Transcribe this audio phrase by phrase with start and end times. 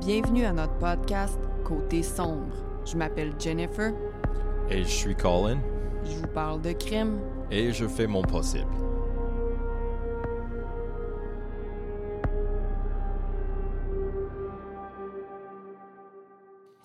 [0.00, 2.54] Bienvenue à notre podcast Côté sombre.
[2.86, 3.92] Je m'appelle Jennifer.
[4.70, 5.60] Et je suis Colin.
[6.04, 7.20] Je vous parle de crime.
[7.50, 8.72] Et je fais mon possible.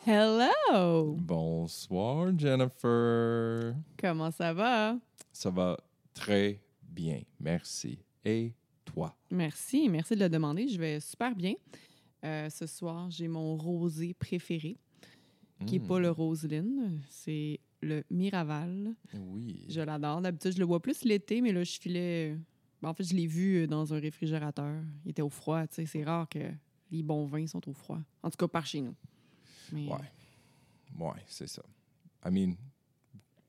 [0.06, 1.16] Hello!
[1.18, 3.76] Bonsoir, Jennifer.
[3.98, 4.98] Comment ça va?
[5.32, 5.78] Ça va
[6.14, 7.98] très bien, merci.
[8.26, 8.52] Et
[8.84, 9.16] toi?
[9.32, 10.68] Merci, merci de le demander.
[10.68, 11.54] Je vais super bien.
[12.26, 14.78] Euh, ce soir, j'ai mon rosé préféré,
[15.68, 16.02] qui n'est pas Mm.
[16.02, 18.96] le Roseline, c'est le Miraval.
[19.14, 19.66] Oui.
[19.70, 20.22] Je l'adore.
[20.22, 22.36] D'habitude, je le vois plus l'été, mais là, je filais.
[22.82, 24.82] ben, en fait, je l'ai vu euh, dans un réfrigérateur.
[25.06, 25.66] Il était au froid.
[25.68, 26.52] Tu sais, c'est rare que
[26.92, 28.00] les bons vins sont au froid.
[28.24, 28.96] En tout cas, par chez nous.
[29.72, 30.12] Mais, Ouais.
[31.00, 31.62] Ouais, c'est ça.
[32.26, 32.56] I mean,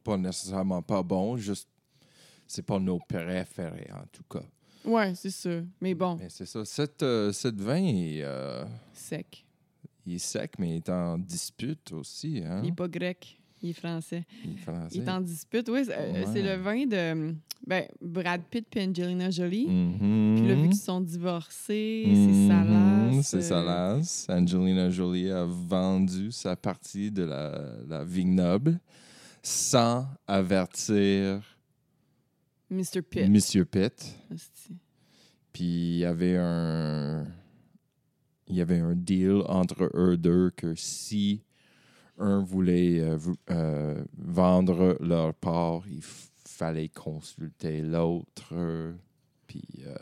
[0.04, 1.68] pas nécessairement pas bon, juste
[2.46, 4.42] c'est pas nos préférés en tout cas.
[4.86, 5.50] Ouais, c'est ça.
[5.80, 6.64] Mais bon, Mais c'est ça.
[6.64, 9.44] Cette, euh, cette vin, est, euh, sec.
[10.06, 12.42] il est sec, mais il est en dispute aussi.
[12.44, 12.60] Hein?
[12.62, 13.38] Il n'est pas grec.
[13.62, 14.24] Il est français.
[14.44, 14.96] Il est français.
[14.98, 15.68] Il est en dispute.
[15.70, 16.42] Oui, c'est euh, Ouais.
[16.42, 17.34] le vin de
[17.66, 19.66] ben, Brad Pitt et Angelina Jolie.
[19.66, 20.34] Mhm.
[20.36, 23.26] Puis là, vu qu'ils sont divorcés, c'est salace.
[23.26, 24.26] C'est salace.
[24.28, 28.78] Angelina Jolie a vendu sa partie de la, la vignoble
[29.42, 31.40] sans avertir
[32.70, 33.02] Mr.
[33.02, 33.28] Pitt.
[33.28, 34.18] Monsieur Pitt.
[35.52, 37.26] Puis il y avait un
[38.48, 41.42] il y avait un deal entre eux deux que si
[42.18, 43.18] un voulait euh,
[43.50, 48.54] euh, vendre leur part, il fallait consulter l'autre.
[49.46, 49.94] Puis euh,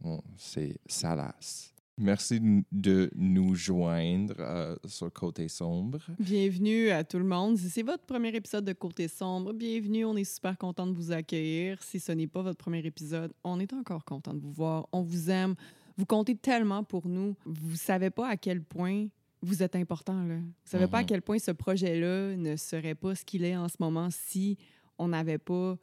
[0.00, 1.69] bon, c'est salace.
[2.02, 2.40] Merci
[2.72, 5.98] de nous joindre euh, sur Côté Sombre.
[6.18, 7.58] Bienvenue à tout le monde.
[7.58, 10.06] Si c'est votre premier épisode de Côté Sombre, bienvenue.
[10.06, 11.82] On est super content de vous accueillir.
[11.82, 14.88] Si ce n'est pas votre premier épisode, on est encore content de vous voir.
[14.92, 15.54] On vous aime.
[15.98, 17.36] Vous comptez tellement pour nous.
[17.44, 19.08] Vous savez pas à quel point
[19.42, 20.24] vous êtes important.
[20.24, 20.36] Là.
[20.36, 21.06] Vous savez pas à Mhm.
[21.06, 24.56] quel point ce projet-là ne serait pas ce qu'il est en ce moment si
[24.98, 25.76] on n'avait pas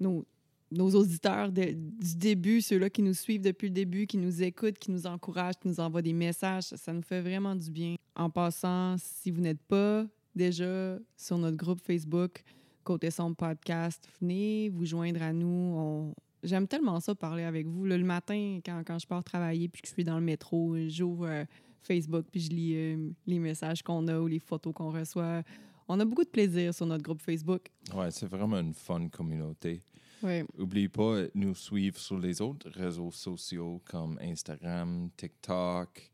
[0.00, 0.26] nos,
[0.70, 4.90] nos auditeurs du début, ceux-là qui nous suivent depuis le début, qui nous écoutent, qui
[4.90, 6.64] nous encouragent, qui nous envoient des messages.
[6.64, 7.96] Ça nous fait vraiment du bien.
[8.14, 12.42] En passant, si vous n'êtes pas déjà sur notre groupe Facebook
[12.84, 15.46] Côté Sombre Podcast, venez vous joindre à nous.
[15.76, 17.84] On- J'aime tellement ça parler avec vous.
[17.84, 20.74] Là, le matin, quand, quand je pars travailler puis que je suis dans le métro,
[20.88, 21.44] j'ouvre euh,
[21.82, 25.42] Facebook puis je lis euh, les messages qu'on a ou les photos qu'on reçoit.
[25.86, 27.62] On a beaucoup de plaisir sur notre groupe Facebook.
[27.94, 29.82] Ouais, c'est vraiment une fun communauté.
[30.22, 30.42] Oui.
[30.88, 36.10] Pas de nous suivre sur les autres réseaux sociaux comme Instagram, TikTok.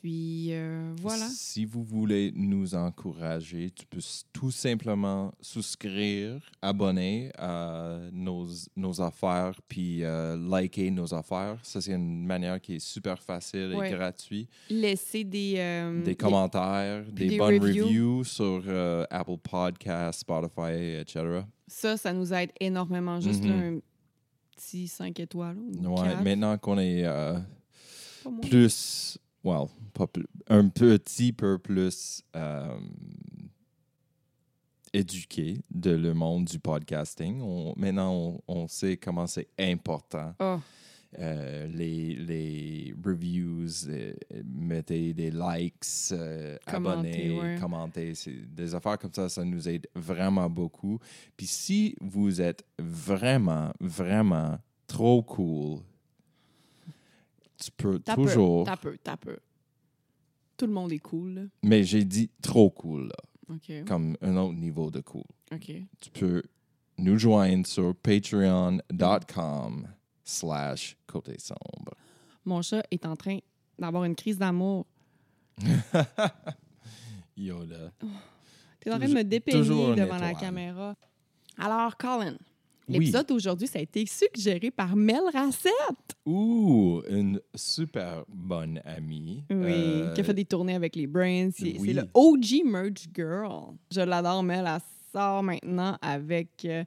[0.00, 1.26] Puis euh, voilà.
[1.28, 3.98] Si vous voulez nous encourager, tu peux
[4.32, 11.58] tout simplement souscrire, abonner à nos, nos affaires, puis euh, liker nos affaires.
[11.64, 13.88] Ça, c'est une manière qui est super facile Ouais.
[13.88, 14.48] et gratuite.
[14.70, 17.84] Laissez des, euh, Des commentaires, des, des bonnes reviews.
[17.86, 21.40] reviews, sur euh, Apple Podcasts, Spotify, etc.
[21.72, 23.20] Ça, ça nous aide énormément.
[23.20, 23.50] Juste Mhm.
[23.52, 23.80] un
[24.56, 25.56] petit 5 étoiles.
[25.56, 27.38] ou Ouais, maintenant qu'on est euh,
[28.42, 32.76] plus, well, pas plus, un petit peu plus euh,
[34.92, 37.40] éduqué de le monde du podcasting.
[37.40, 40.34] On- maintenant, on, on sait comment c'est important.
[40.40, 40.58] Ah,
[41.18, 44.12] euh, les, les reviews, euh,
[44.44, 47.58] mettez des likes, euh, abonnez, ouais.
[47.60, 48.12] commentez.
[48.46, 51.00] Des affaires comme ça, ça nous aide vraiment beaucoup.
[51.36, 55.80] Puis si vous êtes vraiment, vraiment trop cool,
[57.56, 58.64] tu peux toujours...
[58.64, 59.38] T'as peu, t'as peu.
[60.56, 61.34] Tout le monde est cool.
[61.34, 61.42] là.
[61.64, 65.24] Mais j'ai dit trop cool, là, comme un autre niveau de cool.
[65.60, 66.44] Tu peux
[66.98, 69.88] nous joindre sur patreon.com
[70.30, 71.94] slash côté sombre.
[72.44, 73.38] Mon chat est en train
[73.78, 74.86] d'avoir une crise d'amour.
[77.36, 77.92] Yoda.
[78.80, 80.94] T'es en train de me dépeigner devant la caméra.
[81.58, 82.36] Alors, Colin,
[82.88, 82.98] Oui.
[82.98, 86.16] l'épisode d'aujourd'hui, ça a été suggéré par Mel Rassette.
[86.26, 89.44] Ouh, une super bonne amie.
[89.50, 91.50] Oui, Euh, qui a fait des tournées avec les Brains.
[91.56, 91.82] C'est oui.
[91.84, 93.74] c'est le OG Merge Girl.
[93.90, 94.64] Je l'adore, Mel.
[94.66, 94.80] Elle
[95.12, 96.84] sort maintenant avec euh,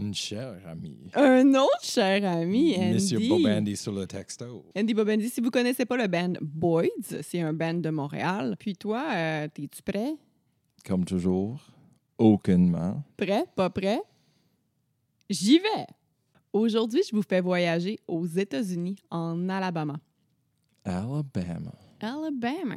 [0.00, 1.10] Une chère amie.
[1.14, 2.94] un autre cher ami, Andy.
[2.94, 4.64] Monsieur Bobandy sur le texto.
[4.76, 6.86] Andy Bobandy, si vous connaissez pas le band Boys,
[7.22, 8.56] c'est un band de Montréal.
[8.58, 10.14] Puis toi, euh, t'es-tu prêt?
[10.86, 11.60] Comme toujours,
[12.16, 13.02] aucunement.
[13.16, 13.44] Prêt?
[13.54, 14.00] Pas prêt?
[15.28, 15.86] J'y vais!
[16.52, 20.00] Aujourd'hui, je vous fais voyager aux États-Unis, en Alabama.
[20.84, 21.72] Alabama.
[22.00, 22.76] Alabama.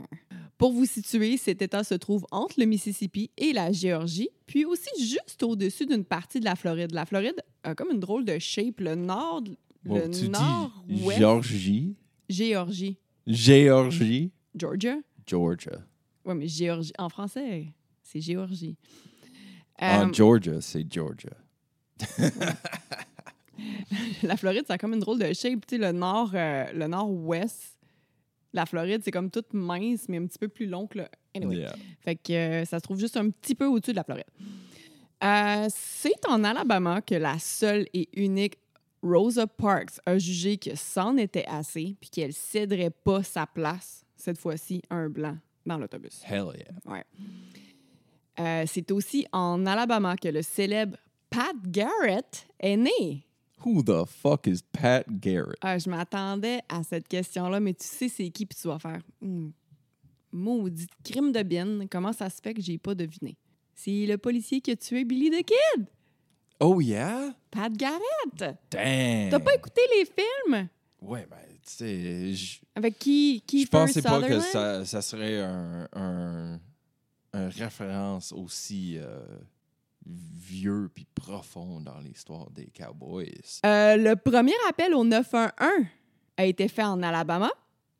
[0.64, 4.88] Pour vous situer, cet État se trouve entre le Mississippi et la Géorgie, puis aussi
[4.98, 6.94] juste au-dessus d'une partie de la Floride.
[6.94, 8.80] La Floride a comme une drôle de shape.
[8.80, 9.42] Le nord,
[9.84, 11.18] Bon, le tu dis nord-ouest.
[11.18, 11.96] Géorgie.
[12.30, 12.98] Géorgie.
[13.28, 14.32] Géorgie.
[14.56, 14.96] Georgia.
[15.28, 15.72] Georgia.
[16.24, 16.94] Oui, mais Géorgie.
[16.98, 17.66] En français,
[18.02, 18.78] c'est Géorgie.
[19.82, 21.32] En Euh, Georgia, c'est Georgia.
[24.24, 25.66] la Floride, ça a comme une drôle de shape.
[25.68, 27.73] Tu sais, le nord, euh, le nord-ouest,
[28.54, 31.06] la Floride, c'est comme toute mince, mais un petit peu plus long que le.
[31.36, 31.58] Anyway.
[31.58, 31.76] Yeah.
[32.02, 34.26] Fait que euh, ça se trouve juste un petit peu au-dessus de la Floride.
[35.24, 38.58] Euh, c'est en Alabama que la seule et unique
[39.02, 44.38] Rosa Parks a jugé que c'en était assez puis qu'elle céderait pas sa place, cette
[44.38, 46.22] fois-ci, à un blanc dans l'autobus.
[46.26, 47.04] Hell yeah.
[48.40, 50.98] Euh, c'est aussi en Alabama que le célèbre
[51.30, 53.26] Pat Garrett est né.
[53.66, 55.58] Who the fuck is Pat Garrett?
[55.62, 59.02] Ah, je m'attendais à cette question-là, mais tu sais c'est qui, puis tu vas faire
[59.22, 59.50] Hmm,
[60.32, 61.88] maudit crime de bien.
[61.90, 63.38] Comment ça se fait que j'ai pas deviné?
[63.76, 65.86] C'est le policier qui a tué Billy the Kid,
[66.60, 67.34] Oh yeah?
[67.52, 68.58] Pat Garrett.
[68.72, 69.30] Damn!
[69.30, 70.70] T'as pas écouté les films?
[71.02, 73.40] Ouais, ben, tu sais, je Avec qui?
[73.40, 76.60] je Kiefer pensais pas que ça, ça serait un, un,
[77.34, 79.20] un référence aussi euh,
[80.06, 83.60] vieux puis profond dans l'histoire des Cowboys?
[83.66, 85.52] Euh, le premier appel au 911
[86.38, 87.50] a été fait en Alabama.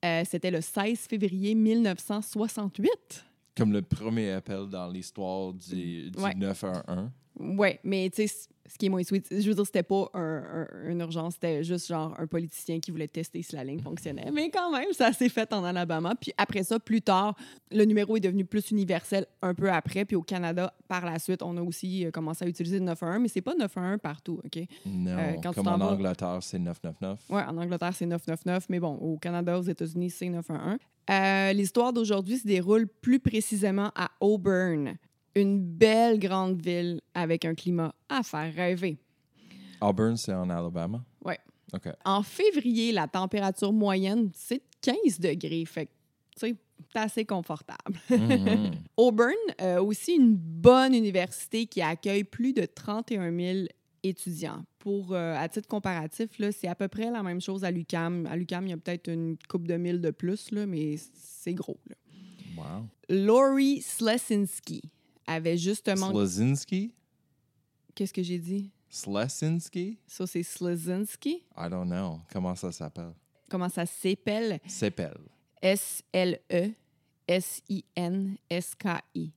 [0.06, 3.26] Euh, C'était le 16 février 1968.
[3.56, 6.34] Comme le premier appel dans l'histoire du, du Ouais.
[6.36, 7.10] 911.
[7.40, 10.44] Oui, mais tu sais, ce qui est moins sweet, je veux dire, c'était pas un,
[10.72, 14.30] un- une urgence, c'était juste genre un politicien qui voulait tester si la ligne fonctionnait.
[14.32, 16.14] Mais quand même, ça s'est fait en Alabama.
[16.20, 17.36] Puis après ça, plus tard,
[17.72, 20.06] le numéro est devenu plus universel un peu après.
[20.06, 23.20] Puis au Canada, par la suite, on a aussi euh, commencé à utiliser le 911,
[23.22, 24.64] mais c'est pas 911 partout, OK?
[24.86, 27.20] Non, Euh, quand comme en vas- Angleterre, c'est 999.
[27.30, 30.78] Ouais, en Angleterre, c'est 999, mais bon, au Canada, aux États-Unis, c'est 911.
[31.10, 34.96] Euh, L'histoire d'aujourd'hui se déroule plus précisément à Auburn,
[35.36, 38.98] une belle grande ville avec un climat à faire rêver.
[39.82, 41.04] Auburn, c'est en Alabama?
[41.24, 41.40] Ouais.
[41.74, 41.90] OK.
[42.06, 45.66] En février, la température moyenne, c'est de 15 degrés.
[45.66, 45.92] Fait que,
[46.36, 46.56] tu sais,
[46.92, 48.00] c'est assez confortable.
[48.10, 48.72] Mhm.
[48.98, 53.68] Auburn a aussi une bonne université qui accueille plus de 31 000
[54.04, 54.64] étudiants.
[54.80, 58.26] Pour, euh, à titre comparatif, c'est à peu près la même chose à l'UCAM.
[58.28, 61.54] À l'UCAM, il y a peut-être une coupe de mille de plus, là, mais c'est
[61.54, 61.80] gros.
[61.88, 61.96] là.
[62.58, 62.86] wow.
[63.10, 64.82] Lori Slesinski
[65.28, 66.12] avait justement...
[66.12, 66.94] Slazinski?
[67.96, 68.72] Qu'est-ce que j'ai dit?
[68.90, 69.98] Slesinski?
[70.06, 71.44] Ça, c'est Slesinski.
[71.58, 72.20] I don't know.
[72.32, 73.14] Comment ça s'appelle?
[73.50, 74.60] Comment ça s'appelle?
[74.68, 75.18] S'appelle.
[75.64, 76.76] E S-L-E-S-I-N-S-K-I.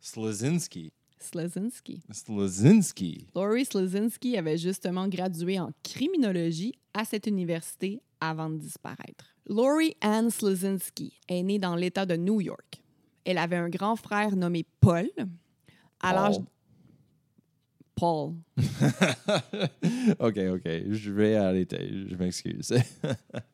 [0.01, 0.93] Slazinski.
[1.19, 2.03] Slesinski.
[2.11, 3.27] Slazinski.
[3.35, 9.35] Lori Slesinski avait justement gradué en criminologie à cette université avant de disparaître.
[9.47, 12.83] Lori Ann Slesinski est née dans l'État de New York.
[13.25, 15.09] Elle avait un grand frère nommé Paul.
[16.01, 16.37] À l'âge
[17.95, 18.35] Paul.
[20.19, 20.69] OK, OK.
[20.91, 22.07] Je vais arrêter.
[22.09, 22.75] Je m'excuse.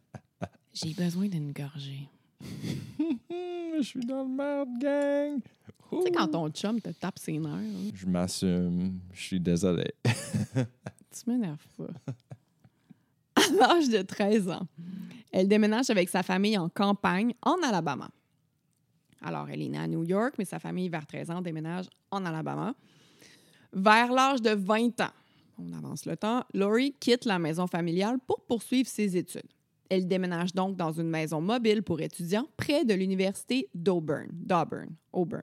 [0.73, 2.09] J'ai besoin d'une gorgée.
[3.31, 5.41] Je suis dans le merde, gang.
[5.91, 9.01] Tu sais, quand ton chum te tape ses nerfs, hein, Je m'assume.
[9.13, 9.93] Je suis désolé.
[10.05, 12.13] tu m'énerves pas.
[13.37, 14.67] À l'âge de 13 ans,
[15.31, 18.11] elle déménage avec sa famille en campagne en Alabama.
[19.23, 22.25] Alors, elle est née à New York, mais sa famille, vers 13 ans, déménage en
[22.25, 22.75] Alabama.
[23.73, 25.13] Vers l'âge de 20 ans,
[25.59, 29.49] on avance le temps, Laurie quitte la maison familiale pour poursuivre ses études.
[29.89, 34.29] Elle déménage donc dans une maison mobile pour étudiants près de l'université d'Auburn.
[34.33, 34.89] D'Auburn.
[35.13, 35.43] Auburn.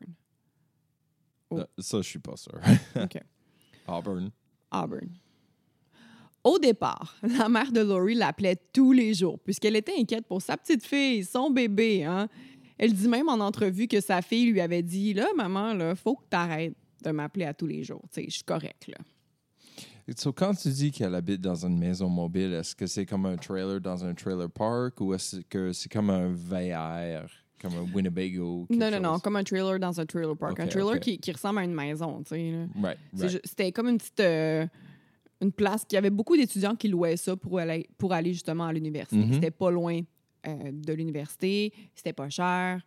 [1.51, 1.60] Oh.
[1.60, 2.60] Euh, Ça, je suis pas sûr.
[2.96, 3.22] OK.
[3.88, 4.32] Auburn.
[4.72, 5.10] Auburn.
[6.44, 10.58] Au départ, la mère de Laurie l'appelait tous les jours puisqu'elle était inquiète pour sa
[10.58, 12.03] petite fille, son bébé.
[12.03, 12.27] Hein?
[12.79, 16.15] Elle dit même en entrevue que sa fille lui avait dit Là, maman, là, faut
[16.15, 18.01] que tu arrêtes de m'appeler à tous les jours.
[18.12, 18.88] Tu sais, je suis correcte.
[18.88, 18.98] Là.
[20.17, 23.36] So, quand tu dis qu'elle habite dans une maison mobile, est-ce que c'est comme un
[23.38, 27.29] trailer dans un trailer park ou est-ce que c'est comme un VR,
[27.62, 28.65] comme un Winnebago?
[28.71, 30.59] Non, non, non, comme un trailer dans un trailer park.
[30.59, 32.24] un trailer qui, qui ressemble à une maison.
[32.24, 32.65] tu sais, là.
[32.81, 32.98] Right,
[33.43, 34.19] C'était comme une petite.
[34.21, 34.65] euh,
[35.41, 38.74] une place qui avait beaucoup d'étudiants qui louaient ça pour aller, pour aller justement à
[38.74, 39.15] l'université.
[39.24, 39.33] Mhm.
[39.36, 40.01] C'était pas loin
[40.48, 42.81] euh, de l'université, c'était pas cher.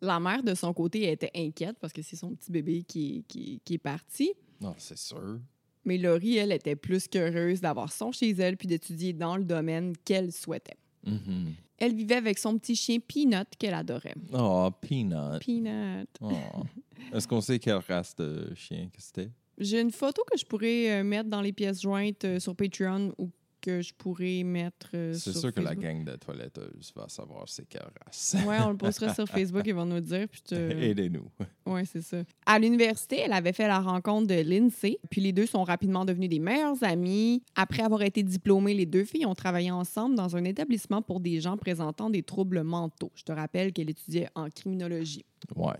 [0.00, 3.24] La mère, de son côté, elle était inquiète parce que c'est son petit bébé qui,
[3.28, 4.32] qui, qui est parti.
[4.60, 5.38] Non, c'est sûr.
[5.84, 9.94] Mais Laurie, elle, était plus qu'heureuse d'avoir son chez elle puis d'étudier dans le domaine
[10.04, 10.76] qu'elle souhaitait.
[11.04, 11.54] Mhm.
[11.78, 14.14] Elle vivait avec son petit chien Peanut qu'elle adorait.
[14.32, 15.44] Oh, Peanut.
[15.44, 16.08] Peanut.
[16.20, 16.30] Oh.
[17.12, 19.30] Est-ce qu'on sait quelle race de chien que c'était?
[19.58, 23.12] J'ai une photo que je pourrais euh, mettre dans les pièces jointes euh, sur Patreon
[23.18, 23.30] ou
[23.62, 27.66] que je pourrais mettre euh, C'est sûr que la gang de toiletteuses va savoir c'est
[27.66, 28.36] quelle race.
[28.46, 30.28] Ouais, on le postera sur Facebook, ils vont nous dire.
[30.28, 31.30] Puis je te- Aidez-nous.
[31.64, 32.18] Oui, c'est ça.
[32.44, 36.28] À l'université, elle avait fait la rencontre de Lindsay, puis les deux sont rapidement devenus
[36.28, 37.42] des meilleurs amis.
[37.54, 41.40] Après avoir été diplômées, les deux filles ont travaillé ensemble dans un établissement pour des
[41.40, 43.12] gens présentant des troubles mentaux.
[43.14, 45.24] Je te rappelle qu'elle étudiait en criminologie.
[45.56, 45.76] Ouais.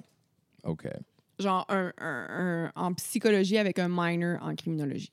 [0.64, 0.86] OK.
[1.40, 5.10] Genre un, un- un- en psychologie avec un minor en criminologie.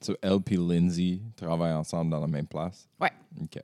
[0.00, 2.88] So, Elle et Lindsay travaillent ensemble dans la même place?
[3.00, 3.12] Ouais.
[3.40, 3.60] OK.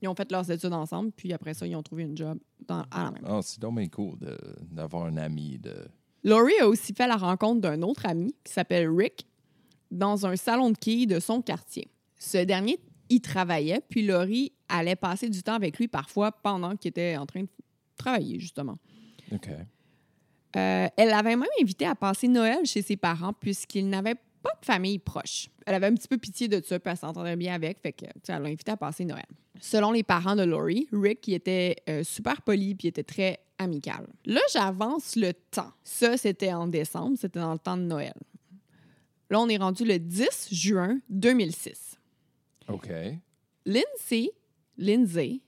[0.00, 2.84] Ils ont fait leurs études ensemble, puis après ça, ils ont trouvé une job dans,
[2.90, 3.24] à la même.
[3.28, 4.18] Oh, c'est donc bien cool
[4.70, 5.74] d'avoir un ami de...
[6.24, 9.26] Laurie a aussi fait la rencontre d'un autre ami qui s'appelle Rick
[9.90, 11.88] dans un salon de quilles de son quartier.
[12.18, 16.88] Ce dernier y travaillait, puis Laurie allait passer du temps avec lui parfois pendant qu'il
[16.88, 17.48] était en train de
[17.96, 18.78] travailler, justement.
[19.32, 19.48] OK.
[20.56, 24.64] Euh, elle l'avait même invité à passer Noël chez ses parents puisqu'il n'avait pas de
[24.64, 25.48] famille proche.
[25.66, 28.06] Elle avait un petit peu pitié de ça, puis elle s'entendait bien avec, fait que,
[28.28, 29.26] elle l'a invité à passer Noël.
[29.60, 33.38] Selon les parents de Laurie, Rick il était euh, super poli puis il était très
[33.58, 34.06] amical.
[34.24, 35.72] Là, j'avance le temps.
[35.84, 38.14] Ça, c'était en décembre, c'était dans le temps de Noël.
[39.30, 41.98] Là, on est rendu le 10 juin 2006.
[42.68, 42.90] OK.
[43.64, 44.30] Lindsay,
[44.76, 45.40] Lindsay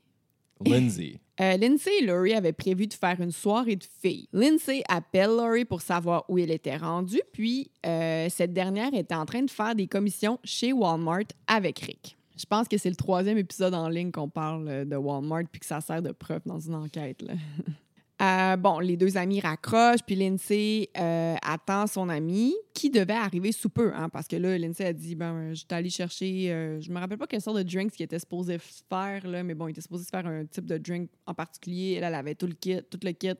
[0.64, 1.20] Lindsay.
[1.40, 4.28] Euh, Lindsay et Laurie avaient prévu de faire une soirée de filles.
[4.32, 9.26] Lindsay appelle Laurie pour savoir où elle était rendue, puis euh, cette dernière était en
[9.26, 12.16] train de faire des commissions chez Walmart avec Rick.
[12.36, 15.60] Je pense que c'est le troisième épisode en ligne qu'on parle euh, de Walmart puis
[15.60, 17.22] que ça sert de preuve dans une enquête.
[17.22, 17.34] là.
[18.24, 23.52] Euh, bon, les deux amis raccrochent, puis Lindsay euh, attend son ami qui devait arriver
[23.52, 26.80] sous peu, hein, parce que là, Lindsay a dit ben, euh, J'étais allée chercher, euh,
[26.80, 29.68] je me rappelle pas quelle sorte de drinks qu'il était supposé faire, là, mais bon,
[29.68, 32.00] il était supposé faire un type de drink en particulier.
[32.02, 33.34] Elle, avait tout le kit, tout le kit.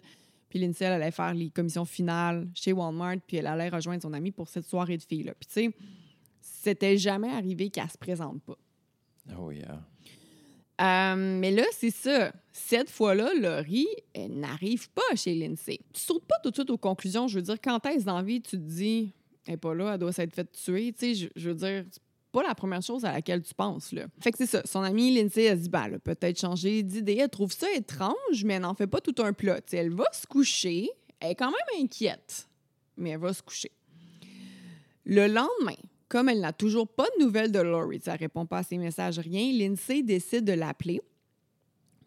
[0.50, 4.12] Puis Lindsay, elle allait faire les commissions finales chez Walmart, puis elle allait rejoindre son
[4.12, 5.32] ami pour cette soirée de filles-là.
[5.38, 5.76] Puis tu sais,
[6.40, 8.58] c'était jamais arrivé qu'elle se présente pas.
[9.38, 9.80] Oh, yeah.
[10.80, 12.32] Euh, mais là, c'est ça.
[12.52, 15.80] Cette fois-là, Laurie, elle n'arrive pas chez Lindsay.
[15.92, 17.28] Tu sautes pas tout de suite aux conclusions.
[17.28, 19.12] Je veux dire, quand est-ce dans la vie, tu te dis,
[19.46, 20.92] elle n'est pas là, elle doit s'être faite tuer.
[20.92, 22.02] Tu sais, je, veux dire, c'est
[22.32, 24.06] pas la première chose à laquelle tu penses, là.
[24.20, 24.62] Fait que c'est ça.
[24.64, 27.18] Son amie Lindsay, elle se dit, ben, elle a peut-être changé d'idée.
[27.20, 29.60] Elle trouve ça étrange, mais elle n'en fait pas tout un plat.
[29.60, 30.90] Tu sais, elle va se coucher.
[31.20, 32.48] Elle est quand même inquiète,
[32.96, 33.70] mais elle va se coucher.
[35.04, 35.76] Le lendemain,
[36.14, 39.18] comme elle n'a toujours pas de nouvelles de Laurie, ça répond pas à ses messages,
[39.18, 41.00] rien, Lindsay décide de l'appeler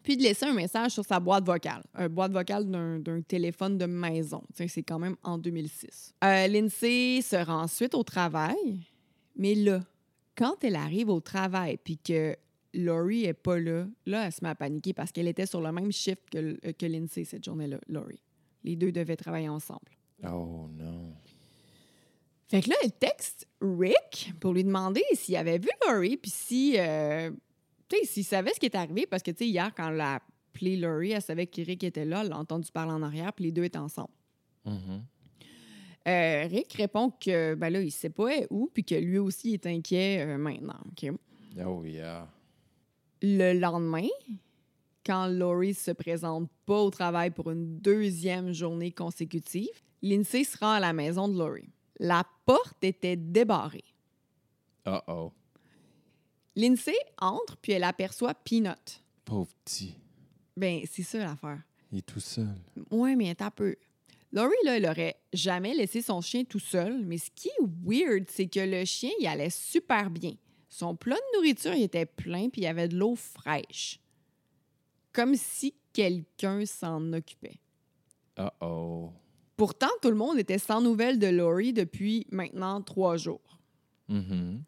[0.02, 2.64] puis de laisser un message sur sa boîte vocale, un boîte vocale
[3.02, 4.42] d'un téléphone de maison.
[4.54, 6.14] C'est quand même en 2006.
[6.24, 8.80] Euh, Lindsay se rend ensuite au travail,
[9.36, 9.84] mais là,
[10.34, 12.34] quand elle arrive au travail puis que
[12.72, 15.70] Laurie est pas là, là, elle se met à paniquer parce qu'elle était sur le
[15.70, 18.22] même shift que, que Lindsay cette journée-là, Laurie.
[18.64, 19.90] Les deux devaient travailler ensemble.
[20.24, 21.12] Oh, non.
[22.48, 26.76] Fait que là, elle texte Rick pour lui demander s'il avait vu Laurie, puis si,
[26.78, 27.30] euh,
[27.88, 30.00] tu sais, s'il savait ce qui était arrivé, parce que, tu sais, hier, quand elle
[30.00, 30.14] a
[30.54, 33.46] appelé Laurie, elle savait que Rick était là, elle l'a entendu parler en arrière, puis
[33.46, 34.12] les deux étaient ensemble.
[34.64, 35.04] Mhm.
[36.08, 39.52] Euh, Rick répond que, ben là, il sait pas est où, puis que lui aussi
[39.52, 40.80] est inquiet euh, maintenant.
[41.66, 42.26] Oh, yeah.
[43.20, 44.08] Le lendemain,
[45.04, 49.68] quand Laurie se présente pas au travail pour une deuxième journée consécutive,
[50.00, 51.68] Lindsay se rend à la maison de Laurie.
[51.98, 53.84] La porte était débarrée.
[54.86, 55.32] Uh-oh.
[56.54, 59.02] Lindsay entre, puis elle aperçoit Peanut.
[59.24, 59.94] Pauvre petit.
[60.56, 61.62] Ben, c'est ça l'affaire.
[61.92, 62.54] Il est tout seul.
[62.90, 63.76] Ouais, mais un peu.
[64.32, 68.28] Laurie, là, elle aurait jamais laissé son chien tout seul, mais ce qui est weird,
[68.28, 70.34] c'est que le chien, il allait super bien.
[70.68, 74.00] Son plat de nourriture, il était plein, puis il y avait de l'eau fraîche.
[75.12, 77.58] Comme si quelqu'un s'en occupait.
[78.38, 79.12] Uh-oh.
[79.58, 83.58] Pourtant, tout le monde était sans nouvelles de Laurie depuis maintenant trois jours.
[84.08, 84.62] Mhm.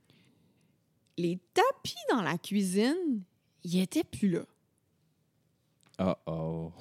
[1.16, 3.22] Les tapis dans la cuisine,
[3.62, 4.44] ils étaient plus là.
[6.00, 6.72] Uh-oh.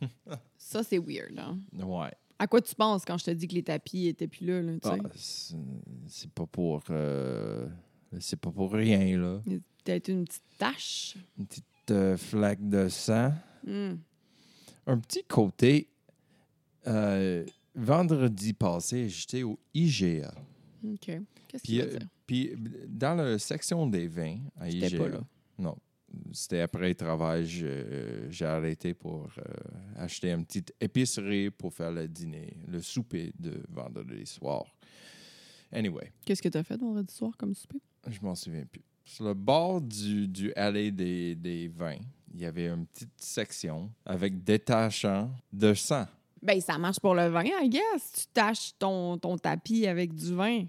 [0.56, 1.58] Ça, c'est weird, hein?
[1.74, 2.10] Ouais.
[2.38, 4.72] À quoi tu penses quand je te dis que les tapis étaient plus là, là?
[4.84, 4.96] Ah,
[6.06, 6.82] c'est pas pour...
[6.88, 7.68] euh,
[8.20, 9.42] c'est pas pour rien, là.
[9.84, 11.14] Peut-être une petite tache.
[11.38, 13.34] Une petite euh, flaque de sang.
[13.66, 13.96] Hmm.
[14.86, 15.89] Un petit côté...
[16.86, 17.44] euh,
[17.74, 20.32] vendredi passé, j'étais au IGA.
[20.84, 21.10] OK.
[21.48, 22.08] Qu'est-ce que tu euh, veux dire?
[22.26, 22.54] puis
[22.88, 24.98] dans la section des vins à J'étais IGA...
[24.98, 25.20] pas là.
[25.58, 25.76] Non.
[26.32, 29.42] C'était après le travail, euh, j'ai arrêté pour euh,
[29.96, 34.64] acheter une petite épicerie pour faire le dîner, le souper de vendredi soir.
[35.70, 37.78] Anyway, Qu'est-ce que tu as fait vendredi soir comme souper?
[38.08, 38.82] je m'en souviens plus.
[39.04, 41.98] Sur le bord du, du allée des, des vins,
[42.34, 46.06] il y avait une petite section avec détachant de sang.
[46.42, 48.12] Ben, ça marche pour le vin, I guess.
[48.14, 50.64] Tu tâches ton, ton tapis avec du vin.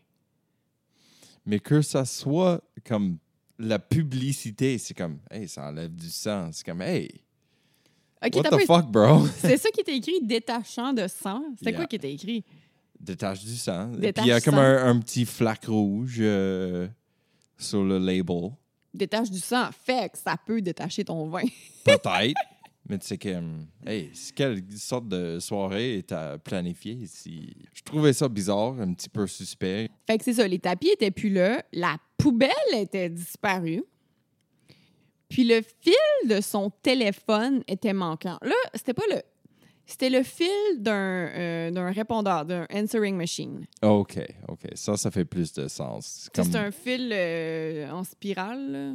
[1.46, 3.18] Mais que ça soit comme
[3.58, 6.50] la publicité, c'est comme, hey, ça enlève du sang.
[6.52, 7.10] C'est comme, hey,
[8.24, 9.26] Ok, what the fuck, bro?
[9.40, 11.42] C'est ça qui était écrit, détachant de sang.
[11.58, 11.80] C'était Yeah.
[11.80, 12.44] quoi qui était écrit?
[13.00, 13.88] Détache du sang.
[13.88, 16.88] Détache puis il y a comme un, un petit flac rouge euh,
[17.58, 18.52] sur le label.
[18.94, 19.70] Détache du sang.
[19.86, 21.42] Fait que ça peut détacher ton vin.
[21.84, 22.36] Peut-être.
[22.90, 27.00] Mais tu sais comme, hey, c'est quelle sorte de soirée t'as planifié?
[27.06, 27.56] Si...
[27.74, 29.90] Je trouvais ça bizarre, un petit peu suspect.
[30.08, 33.84] Fait que c'est ça, les tapis étaient plus là, la poubelle était disparue,
[35.30, 38.38] puis le fil de son téléphone était manquant.
[38.42, 39.22] Là, c'était pas le...
[39.86, 40.48] C'était le fil
[40.78, 43.66] d'un euh, d'un répondeur, d'un answering machine.
[43.82, 44.62] OK, OK.
[44.76, 46.30] Ça, ça fait plus de sens.
[46.34, 46.46] Comme...
[46.46, 48.72] C'est un fil euh, en spirale.
[48.72, 48.94] là.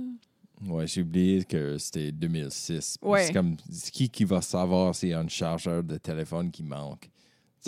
[0.67, 2.99] Ouais, j'ai oublié que c'était 2006.
[3.03, 3.27] Ouais.
[3.27, 6.63] C'est comme, c'est qui qui va savoir s'il y a un chargeur de téléphone qui
[6.63, 7.11] manque?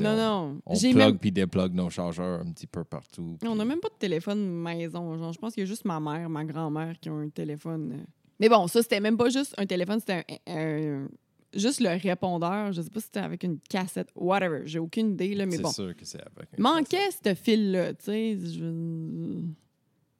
[0.00, 0.60] Non, on, non.
[0.64, 1.18] On plug même...
[1.18, 3.36] puis déplug nos chargeurs un petit peu partout.
[3.44, 5.18] On n'a même pas de téléphone maison.
[5.18, 7.92] Genre, je pense qu'il y a juste ma mère, ma grand-mère qui ont un téléphone.
[7.92, 8.04] euh.
[8.40, 11.08] Mais bon, ça, c'était même pas juste un téléphone, c'était un, un-
[11.52, 12.72] juste le répondeur.
[12.72, 14.62] Je sais pas si c'était avec une cassette, whatever.
[14.66, 15.72] J'ai aucune idée, là, mais C'est bon.
[15.72, 16.48] sûr que c'est avec.
[16.56, 18.38] un Manquait ce fil-là, tu sais.
[18.40, 19.42] je-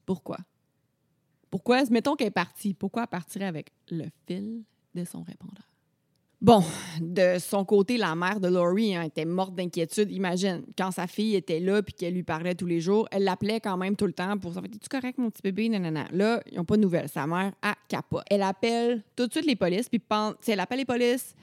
[0.04, 0.38] Pourquoi?
[1.50, 1.84] Pourquoi?
[1.90, 2.74] Mettons qu'elle est partie.
[2.74, 4.62] Pourquoi partirait avec le fil
[4.94, 5.64] de son répondeur?
[6.40, 6.62] Bon,
[7.00, 10.12] de son côté, la mère de Laurie hein, était morte d'inquiétude.
[10.12, 13.58] Imagine, quand sa fille était là puis qu'elle lui parlait tous les jours, elle l'appelait
[13.58, 15.68] quand même tout le temps pour savoir Es-tu correct, mon petit bébé?
[15.68, 16.06] Nanana.
[16.12, 17.08] Là, ils n'ont pas de nouvelles.
[17.08, 18.22] Sa mère a capote.
[18.30, 20.00] Elle appelle tout de suite les polices, puis
[20.46, 21.34] elle appelle les polices,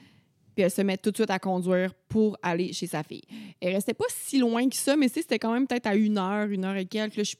[0.54, 3.24] puis elle se met tout de suite à conduire pour aller chez sa fille.
[3.60, 6.48] Elle restait pas si loin que ça, mais c'était quand même peut-être à une heure,
[6.48, 7.36] une heure et quelques.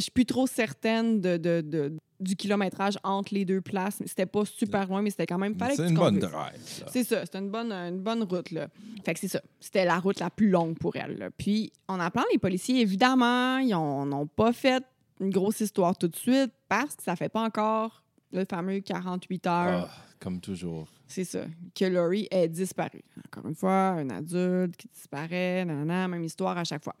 [0.00, 4.02] Je suis plus trop certaine de, de- de- du kilométrage entre les deux places.
[4.04, 5.54] C'était pas super loin, mais c'était quand même.
[5.74, 6.84] C'est une bonne drive.
[6.90, 8.50] C'est ça, c'était une bonne, une bonne route.
[8.50, 8.68] Là.
[9.04, 9.40] Fait que c'est ça.
[9.58, 11.16] C'était la route la plus longue pour elle.
[11.18, 11.30] là.
[11.30, 14.84] Puis, en appelant les policiers, évidemment, ils n'ont pas fait
[15.20, 18.02] une grosse histoire tout de suite parce que ça fait pas encore
[18.32, 19.88] le fameux 48 heures.
[19.90, 20.88] Ah, comme toujours.
[21.06, 23.02] C'est ça, que Laurie est disparue.
[23.26, 26.94] Encore une fois, un adulte qui disparaît, nanana, même histoire à chaque fois.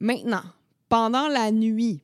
[0.00, 0.42] Maintenant,
[0.92, 2.02] pendant la nuit,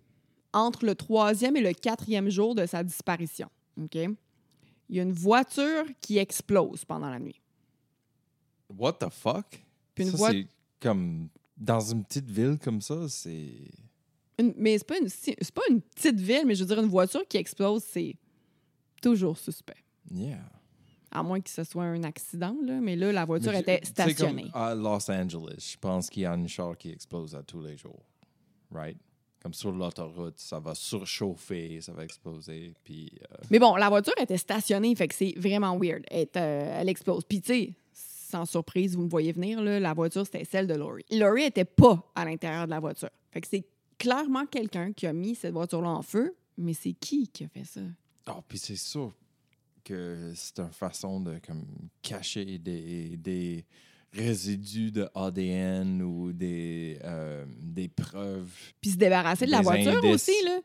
[0.54, 3.94] entre le troisième et le quatrième jour de sa disparition, OK?
[3.94, 7.38] Il y a une voiture qui explose pendant la nuit.
[8.70, 9.62] What the fuck?
[9.94, 10.46] Puis une Ça, c'est
[10.80, 13.52] comme dans une petite ville comme ça, c'est.
[14.38, 16.88] Une- mais c'est pas, une, c'est pas une petite ville, mais je veux dire, une
[16.88, 18.14] voiture qui explose, c'est
[19.02, 19.84] toujours suspect.
[20.10, 20.38] Yeah.
[21.10, 22.80] À moins que ce soit un accident, là.
[22.80, 24.50] Mais là, la voiture Mais était je- stationnée.
[24.50, 27.60] Comme à Los Angeles, je pense qu'il y a une char qui explose à tous
[27.60, 28.02] les jours.
[28.70, 28.98] Right?
[29.42, 32.74] Comme sur l'autoroute, ça va surchauffer, ça va exploser.
[32.84, 33.12] Puis.
[33.22, 36.04] euh, Mais bon, la voiture était stationnée, fait que c'est vraiment weird.
[36.10, 37.24] Elle, euh, elle explose.
[37.24, 40.74] Puis, tu sais, sans surprise, vous me voyez venir, là, la voiture, c'était celle de
[40.74, 41.04] Laurie.
[41.12, 43.10] Laurie était pas à l'intérieur de la voiture.
[43.30, 43.64] Fait que c'est
[43.96, 47.64] clairement quelqu'un qui a mis cette voiture-là en feu, mais c'est qui qui a fait
[47.64, 47.80] ça?
[48.26, 49.14] Ah, puis c'est sûr
[49.84, 51.64] que c'est une façon de comme,
[52.02, 53.64] cacher des, des
[54.12, 58.50] résidus de ADN ou des, euh, des preuves.
[58.80, 60.14] Puis se débarrasser de la voiture indices.
[60.28, 60.58] aussi, là.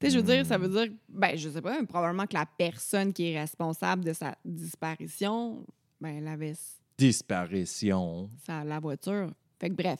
[0.00, 0.62] Tu sais, je veux dire, ça Hmm.
[0.62, 4.12] veut dire, ben, je sais pas, mais probablement que la personne qui est responsable de
[4.12, 5.64] sa disparition,
[6.00, 6.54] ben, elle avait
[6.98, 8.28] Disparition.
[8.46, 9.30] sa, la voiture.
[9.58, 9.98] Fait que bref,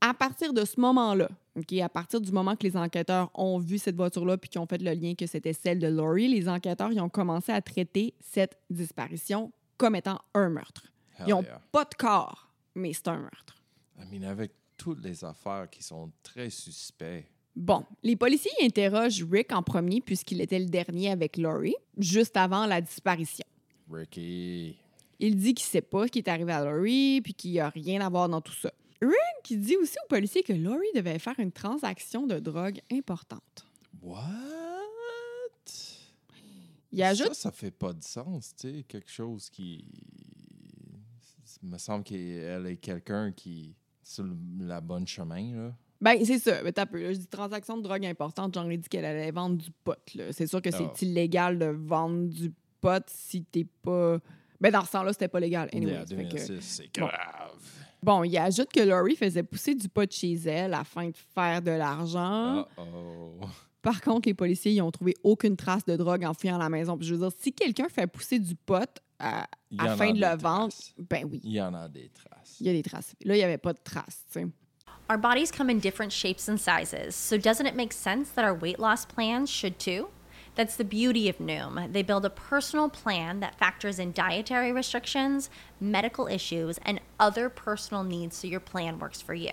[0.00, 3.78] à partir de ce moment-là, OK, à partir du moment que les enquêteurs ont vu
[3.78, 6.92] cette voiture-là puis qu'ils ont fait le lien que c'était celle de Laurie, les enquêteurs
[6.92, 10.92] ils ont commencé à traiter cette disparition comme étant un meurtre.
[11.18, 11.60] Hell Ils n'ont yeah.
[11.72, 13.56] pas de corps, mais c'est un meurtre.
[13.98, 17.26] I mean, avec toutes les affaires qui sont très suspects.
[17.56, 22.66] Bon, les policiers interrogent Rick en premier puisqu'il était le dernier avec Laurie, juste avant
[22.66, 23.44] la disparition.
[23.90, 24.76] Ricky.
[25.18, 27.68] Il dit qu'il sait pas ce qui est arrivé à Laurie puis qu'il n'y a
[27.68, 28.72] rien à voir dans tout ça.
[29.02, 33.66] Rick dit aussi aux policiers que Laurie devait faire une transaction de drogue importante.
[34.02, 34.18] What?
[36.92, 38.82] Il ajoute Ça, ça fait pas de sens, tu sais.
[38.84, 39.84] Quelque chose qui.
[41.62, 43.74] Il me semble qu'elle est quelqu'un qui.
[44.02, 45.74] sur le la bonne chemin, là.
[46.00, 46.62] Ben, c'est ça.
[46.62, 47.02] Mais t'as peu.
[47.02, 47.12] là.
[47.12, 48.54] Je dis transaction de drogue importante.
[48.54, 49.98] J'en ai dit qu'elle allait vendre du pot.
[50.14, 50.32] là.
[50.32, 50.92] C'est sûr que c'est Ah.
[51.02, 54.18] illégal de vendre du pot si t'es pas.
[54.60, 55.68] Ben, dans ce temps-là, c'était pas légal.
[55.72, 57.06] 2006, c'est bon.
[57.06, 57.60] grave.
[58.00, 61.72] Bon, il ajoute que Laurie faisait pousser du pot chez elle afin de faire de
[61.72, 62.60] l'argent.
[62.78, 63.40] Uh-oh.
[63.82, 66.96] Par contre, les policiers, ils ont trouvé aucune trace de drogue en fouillant la maison.
[66.96, 68.88] Puis je veux dire, si quelqu'un fait pousser du pot
[69.18, 70.94] à- Il y en afin a de le vendre, traces.
[70.98, 72.56] ben oui, Il y en a des traces.
[72.60, 73.14] il y a des traces.
[73.24, 74.46] Là, il n'y avait pas de traces, tu sais.
[75.10, 78.54] Our bodies come in different shapes and sizes, so doesn't it make sense that our
[78.54, 80.08] weight loss plans should too?
[80.54, 81.92] That's the beauty of Noom.
[81.92, 85.50] They build a personal plan that factors in dietary restrictions,
[85.80, 89.52] medical issues, and other personal needs so your plan works for you.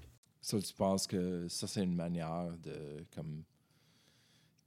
[0.51, 3.43] Ça, tu penses que ça, c'est une manière de comme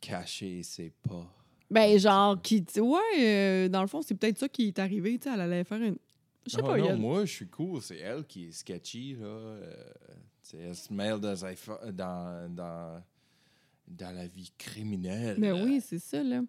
[0.01, 1.31] cacher ses pas?
[1.71, 2.65] Ben, genre, qui.
[2.79, 5.19] Ouais, euh, dans le fond, c'est peut-être ça qui est arrivé.
[5.19, 5.99] Tu sais, elle allait faire une.
[6.47, 7.83] Je sais Ah pas, non, a- moi, je suis cool.
[7.83, 9.27] C'est elle qui est sketchy, là.
[9.27, 9.85] Euh,
[10.55, 11.35] elle se mêle dans,
[11.93, 13.03] dans, dans,
[13.89, 15.39] dans la vie criminelle.
[15.39, 16.41] Ben oui, c'est ça, là.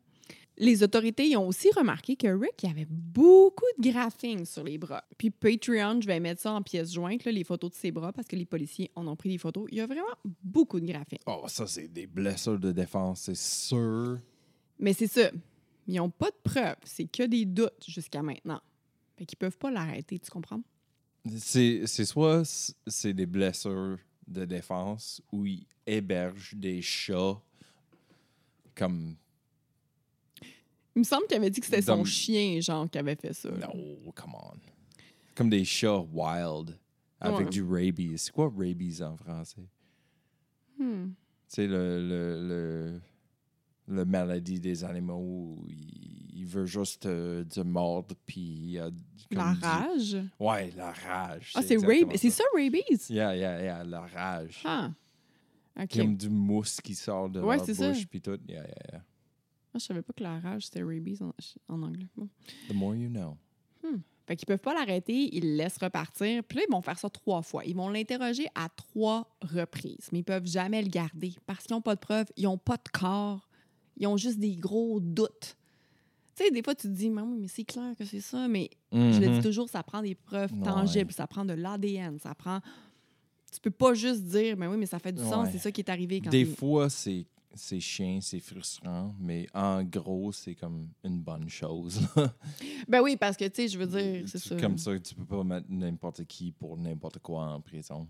[0.58, 5.04] Les autorités ont aussi remarqué que Rick avait beaucoup de graphing sur les bras.
[5.18, 8.14] Puis Patreon, je vais mettre ça en pièce jointe, là, les photos de ses bras,
[8.14, 9.68] parce que les policiers en ont pris des photos.
[9.72, 10.06] Il y a vraiment
[10.44, 11.20] beaucoup de graphing.
[11.26, 14.18] Oh, ça, c'est des blessures de défense, c'est sûr.
[14.80, 15.30] Mais c'est ça.
[15.88, 16.78] Ils n'ont pas de preuves.
[16.86, 18.62] C'est que des doutes jusqu'à maintenant.
[19.18, 20.62] Fait qu'ils peuvent pas l'arrêter, tu comprends?
[21.38, 22.44] C'est c'est soit
[22.86, 27.42] c'est des blessures de défense où ils hébergent des chats
[28.76, 29.16] comme.
[30.96, 33.50] Il me semble qu'il avait dit que c'était son chien, genre, qui avait fait ça.
[33.50, 33.68] là.
[33.74, 34.54] Non, come on.
[35.36, 36.78] Comme des chats wild
[37.20, 37.50] avec Ouais.
[37.50, 38.18] du rabies.
[38.18, 39.68] C'est quoi rabies en français?
[40.78, 41.08] Hmm.
[41.08, 41.14] Tu
[41.48, 43.02] sais, le, le, le,
[43.96, 48.80] le maladie des animaux où il, il veut juste euh, te mordre, puis il y
[48.80, 48.90] a
[49.32, 50.18] La du- rage?
[50.40, 51.52] Ouais, la rage.
[51.56, 52.18] Ah, c'est exactement rabies.
[52.18, 52.84] C'est ça, rabies?
[53.10, 54.62] Yeah, yeah, yeah, la rage.
[54.66, 54.92] Ah.
[55.78, 55.98] OK.
[55.98, 57.90] Comme du mousse qui sort de Ouais, leur c'est ça.
[57.92, 58.40] bouche, puis tout.
[58.48, 59.02] Yeah, yeah, yeah.
[59.76, 61.34] Ah, je savais pas que la rage, c'était rabies en,
[61.74, 62.08] en anglais.
[62.16, 62.30] Bon.
[62.70, 63.38] The more you know.
[64.28, 66.44] Fait qu'ils peuvent pas l'arrêter, ils le laissent repartir.
[66.46, 67.64] Puis là, ils vont faire ça trois fois.
[67.64, 71.82] Ils vont l'interroger à trois reprises, mais ils peuvent jamais le garder parce qu'ils n'ont
[71.82, 73.48] pas de preuves, ils n'ont pas de corps,
[73.98, 75.56] ils ont juste des gros doutes.
[76.36, 78.48] Tu sais, des fois, tu te dis, mais oui, mais c'est clair que c'est ça,
[78.48, 79.44] mais je le dis Mhm.
[79.44, 80.64] toujours, ça prend des preuves Ouais.
[80.64, 82.62] tangibles, ça prend de l'ADN, ça prend.
[83.54, 85.52] Tu peux pas juste dire, mais oui, mais ça fait du sens, Ouais.
[85.52, 89.84] c'est ça qui est arrivé quand Des fois, c'est c'est chiant, c'est frustrant, mais en
[89.84, 92.02] gros, c'est comme une bonne chose.
[92.88, 94.56] Ben oui, parce que, tu sais, je veux dire, c'est ça.
[94.58, 98.08] Comme ça, tu peux pas mettre n'importe qui pour n'importe quoi en prison.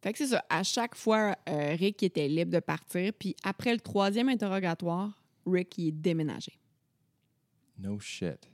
[0.00, 0.44] Fait que c'est ça.
[0.48, 3.12] À chaque fois, euh, Rick était libre de partir.
[3.18, 5.10] Puis après le troisième interrogatoire,
[5.44, 6.52] Rick il est déménagé.
[7.78, 8.48] No shit.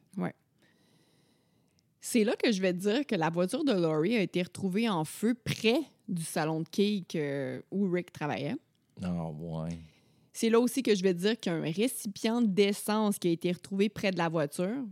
[2.06, 4.90] C'est là que je vais te dire que la voiture de Laurie a été retrouvée
[4.90, 8.56] en feu près du salon de que- où Rick travaillait.
[9.02, 9.78] Ah, ouais.
[10.34, 13.30] C'est là aussi que je vais dire qu'il y a un récipient d'essence qui a
[13.30, 14.84] été retrouvé près de la voiture.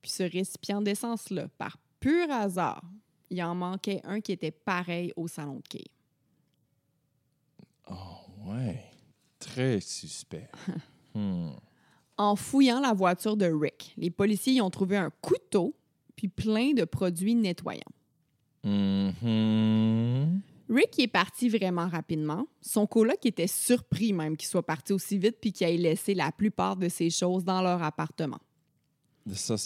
[0.00, 2.84] Puis ce récipient d'essence-là, par pur hasard,
[3.30, 5.84] il en manquait un qui était pareil au salon de quai.
[7.90, 8.84] Oh, ouais.
[9.38, 10.48] Très suspect.
[11.14, 11.52] Hmm.
[12.18, 15.74] En fouillant la voiture de Rick, les policiers y ont trouvé un couteau
[16.14, 17.80] puis plein de produits nettoyants.
[18.62, 20.42] Mhm.
[20.68, 22.46] Rick est parti vraiment rapidement.
[22.60, 26.30] Son coloc était surpris même qu'il soit parti aussi vite puis qu'il ait laissé la
[26.30, 28.40] plupart de ses choses dans leur appartement.
[29.32, 29.56] Ça.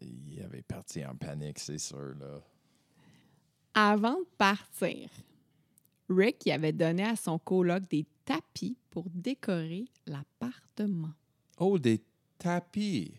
[0.00, 2.42] Il avait parti en panique, c'est sûr, là.
[3.74, 5.10] Avant de partir,
[6.08, 11.12] Rick il avait donné à son coloc des tapis pour décorer l'appartement.
[11.58, 12.02] Oh, des
[12.38, 13.12] tapis.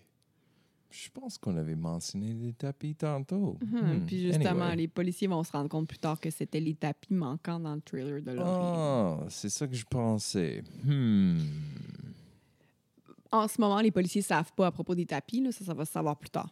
[0.99, 3.57] Je pense qu'on avait mentionné des tapis tantôt.
[3.61, 4.05] Hmm, Hmm.
[4.07, 4.75] Puis justement, Anyway.
[4.77, 7.81] les policiers vont se rendre compte plus tard que c'était les tapis manquants dans le
[7.81, 8.49] trailer de Laurie.
[8.51, 10.63] Ah, c'est ça que je pensais.
[10.83, 11.37] Hmm.
[13.31, 15.41] En ce moment, les policiers ne savent pas à propos des tapis.
[15.41, 16.49] Là, ça, ça va se savoir plus tard.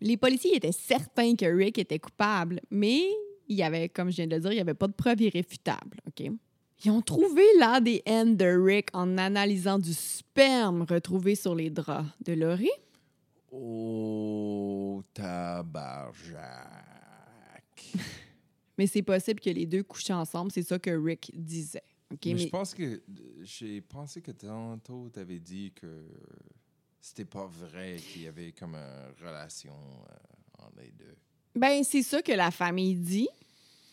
[0.00, 3.00] Les policiers étaient certains que Rick était coupable, mais
[3.48, 5.20] il y avait, comme je viens de le dire, il n'y avait pas de preuves
[5.22, 5.98] irréfutables.
[6.06, 6.30] OK?
[6.84, 12.34] Ils ont trouvé l'ADN de Rick en analysant du sperme retrouvé sur les draps de
[12.34, 12.68] Laurie.
[13.58, 16.44] Oh, tabarjac.
[18.78, 20.50] mais c'est possible que les deux couchaient ensemble.
[20.52, 21.82] C'est ça que Rick disait.
[22.10, 23.02] Mais, Mais, je pense que
[23.42, 26.04] j'ai pensé que tantôt tu avais dit que
[27.00, 31.16] c'était pas vrai qu'il y avait comme une relation euh, entre les deux.
[31.54, 33.28] ben, c'est ça que la famille dit.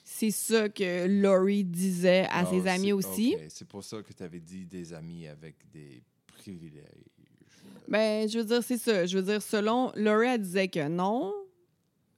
[0.04, 3.38] C'est ça que Laurie disait à Ah, ses amis aussi.
[3.49, 7.08] C'est pour ça que tu avais dit des amis avec des privilèges.
[7.88, 9.06] Ben, je veux dire, c'est ça.
[9.06, 11.34] Je veux dire, selon Laurie, elle disait que non.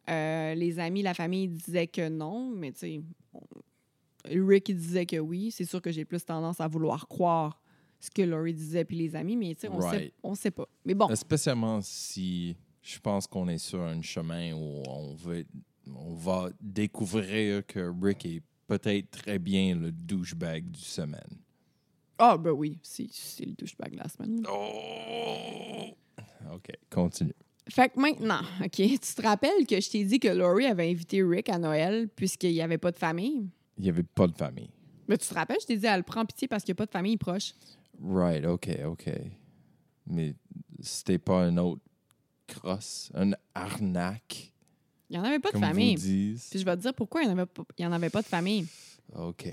[0.10, 2.49] Euh, les amis, la famille disaient que non.
[2.56, 3.01] Mais tu sais,
[3.34, 3.41] on-
[4.28, 5.51] Rick il disait que oui.
[5.51, 7.62] C'est sûr que j'ai plus tendance à vouloir croire
[7.99, 10.67] ce que Laurie disait puis les amis, mais tu sais, on sait, on sait pas.
[10.84, 15.34] Mais bon, Spécialement si je pense qu'on est sur un chemin où on va,
[15.88, 21.39] on va découvrir que Rick est peut-être très bien le douchebag du semaine.
[22.17, 24.45] Ah ben oui, c'est c'est le douchebag de la semaine.
[24.49, 25.88] Oh!
[26.54, 27.34] OK, continue.
[27.69, 31.23] Fait que maintenant, OK, tu te rappelles que je t'ai dit que Laurie avait invité
[31.23, 33.49] Rick à Noël puisqu'il n'y avait pas de famille?
[33.78, 34.69] Il n'y avait pas de famille.
[35.08, 36.86] Mais tu te rappelles, je t'ai dit, elle prend pitié parce qu'il n'y a pas
[36.86, 37.54] de famille proche.
[38.01, 39.10] Right, OK, OK.
[40.08, 40.36] Mais
[40.80, 41.82] c'était pas un autre
[42.47, 44.54] crosse, une arnaque,
[45.10, 45.95] Il n'y en avait pas de famille.
[45.95, 48.67] Puis je vais te dire pourquoi il n'y en, en avait pas de famille.
[49.15, 49.51] OK.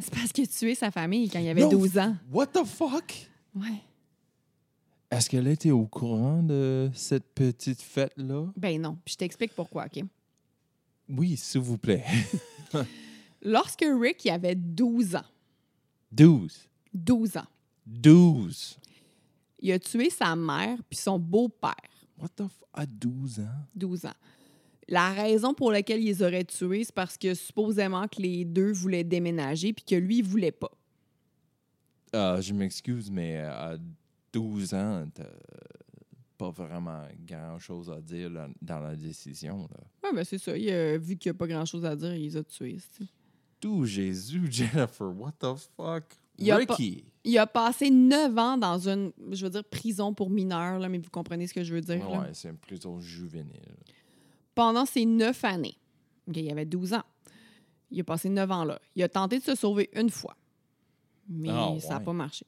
[0.00, 1.70] C'est parce qu'il a tué sa famille quand il avait No.
[1.70, 2.16] 12 ans.
[2.30, 3.28] What the fuck?
[3.54, 3.82] Ouais.
[5.10, 8.46] Est-ce qu'elle était au courant de cette petite fête-là?
[8.56, 8.98] Ben non.
[9.04, 10.04] Puis je t'explique pourquoi, OK?
[11.08, 12.04] Oui, s'il vous plaît.
[13.42, 15.24] Lorsque Rick il avait 12 ans,
[16.12, 16.68] 12.
[16.92, 17.46] 12 ans,
[17.86, 18.78] 12.
[19.60, 21.74] il a tué sa mère puis son beau-père,
[22.18, 22.62] What the f...
[22.74, 23.44] À 12 ans?
[23.74, 24.14] 12 ans.
[24.88, 29.04] La raison pour laquelle ils auraient tués, c'est parce que supposément que les deux voulaient
[29.04, 30.70] déménager puis que lui, il voulait pas.
[32.14, 33.76] Euh, je m'excuse, mais à
[34.32, 35.24] 12 ans, t'as
[36.38, 39.68] pas vraiment grand-chose à dire là- dans la décision.
[40.02, 40.56] Ouais, ben c'est ça.
[40.56, 42.78] Il a vu qu'il n'y a pas grand-chose à dire, il les a tués.
[43.60, 46.04] Tout Jésus, Jennifer, what the fuck?
[46.38, 47.04] Il y a Ricky!
[47.24, 50.98] Il a passé 9 ans dans une, je veux dire, prison pour mineurs, là, mais
[50.98, 52.08] vous comprenez ce que je veux dire.
[52.08, 53.74] Ouais, c'est une prison juvénile.
[54.58, 55.76] Pendant ces neuf années,
[56.26, 57.04] OK, il avait 12 ans,
[57.92, 58.80] il a passé neuf ans là.
[58.96, 60.36] Il a tenté de se sauver une fois,
[61.28, 62.04] mais Ah, ça n'a ouais.
[62.04, 62.44] pas marché.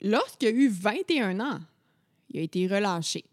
[0.00, 1.60] Lorsqu'il a eu 21 ans,
[2.30, 3.24] il a été relâché.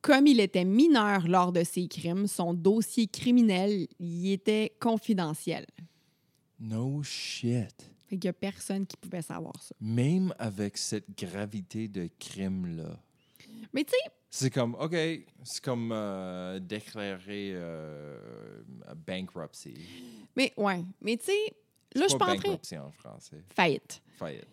[0.00, 5.66] Comme il était mineur lors de ses crimes, son dossier criminel y était confidentiel.
[6.58, 7.90] No shit.
[8.10, 9.74] Il n'y a personne qui pouvait savoir ça.
[9.80, 12.98] Même avec cette gravité de crime-là.
[13.74, 14.96] Mais tu sais, C'est comme, OK,
[15.44, 18.18] c'est comme euh, déclarer euh,
[19.06, 19.74] bankruptcy.
[20.34, 21.56] mais ouais, mais tu sais,
[21.94, 22.48] là, je C'est suis pas pas en train...
[22.48, 23.44] bankruptcy en français.
[23.54, 24.02] Faillite.
[24.18, 24.48] Faillite.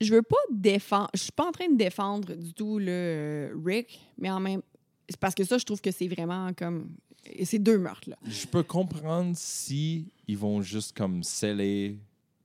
[0.00, 1.08] je veux pas défendre.
[1.14, 4.60] Je suis pas en train de défendre du tout le euh, Rick, mais en même.
[5.08, 6.96] C'est parce que ça, je trouve que c'est vraiment comme.
[7.44, 8.16] C'est deux meurtres, là.
[8.24, 11.96] Je peux comprendre si ils vont juste comme sceller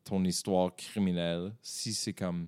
[0.04, 1.56] ton histoire criminelle.
[1.64, 2.48] Si c'est comme,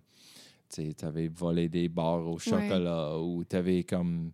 [0.73, 4.31] tu sais, t'avais volé des barres au chocolat ou t'avais comme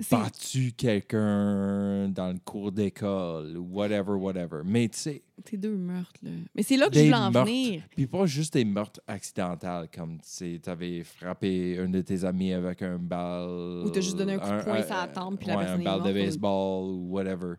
[0.00, 4.62] C'est- battu quelqu'un dans le cours d'école ou whatever, whatever.
[4.64, 6.30] Mais tu sais, C'est deux meurtres, là.
[6.54, 7.48] Mais c'est là que je voulais en meurtres.
[7.50, 7.82] venir.
[7.90, 12.52] Puis pas juste des meurtres accidentels, comme tu sais, t'avais frappé un de tes amis
[12.52, 13.82] avec un balle.
[13.84, 15.80] Ou t'as juste donné un coup de poing sur la tempe, puis la ouais, personne
[15.80, 17.54] un balle de morte, ou- baseball ou whatever.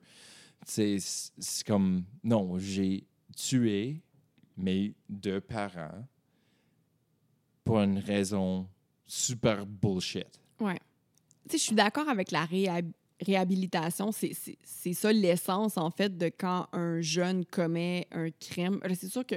[0.66, 3.04] Tu sais, c'est comme, non, j'ai
[3.36, 4.02] tué
[4.56, 6.06] mes deux parents
[7.72, 8.68] pour une raison
[9.08, 10.28] super bullshit.
[10.60, 10.78] Ouais.
[11.48, 12.92] Tu sais, je suis d'accord avec la réhab-
[13.26, 14.12] réhabilitation.
[14.12, 14.34] C'est-
[14.94, 18.82] ça l'essence, en fait, de quand un jeune commet un crime.
[18.84, 19.36] Là, C'est sûr que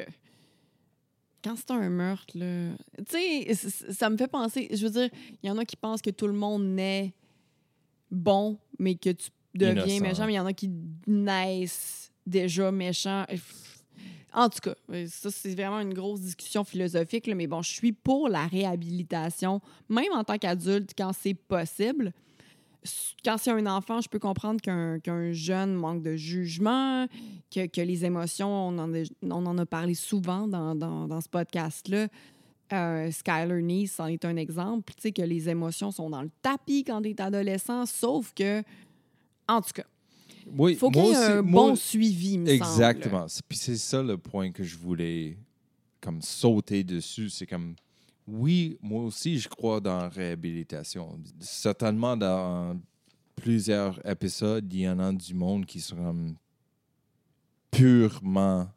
[1.44, 2.72] quand c'est un meurtre, là,
[3.08, 3.54] tu sais,
[3.92, 4.66] ça me fait penser.
[4.72, 7.14] Je veux dire, il y en a qui pensent que tout le monde naît
[8.10, 10.00] bon, mais que tu deviens Innocent.
[10.02, 10.70] méchant, mais il y en a qui
[11.06, 13.26] naissent déjà méchants.
[14.34, 17.70] En tout cas, euh, ça, c'est vraiment une grosse discussion philosophique, là, mais bon, je
[17.70, 22.12] suis pour la réhabilitation, même en tant qu'adulte, quand c'est possible.
[23.24, 27.06] Quand c'est un enfant, je peux comprendre qu'un qu'un jeune manque de jugement,
[27.50, 31.20] que, que les émotions, on en a, on en a parlé souvent dans, dans, dans
[31.20, 32.08] ce podcast-là.
[32.72, 36.30] Euh, Skyler Nice en est un exemple, tu sais, que les émotions sont dans le
[36.42, 38.62] tapis quand tu es adolescent, sauf que,
[39.48, 39.84] en tout cas,
[40.56, 42.48] Oui, il faut qu'il y ait un moi- bon suivi, me.
[42.48, 43.26] Exactement.
[43.48, 45.38] Puis c'est ça le point que je voulais
[46.00, 47.30] comme sauter dessus.
[47.30, 47.74] C'est comme,
[48.26, 51.18] oui, moi aussi, je crois dans la réhabilitation.
[51.40, 52.78] Certainement, dans
[53.36, 56.36] plusieurs épisodes, il y en a du monde qui sont comme
[57.70, 58.68] purement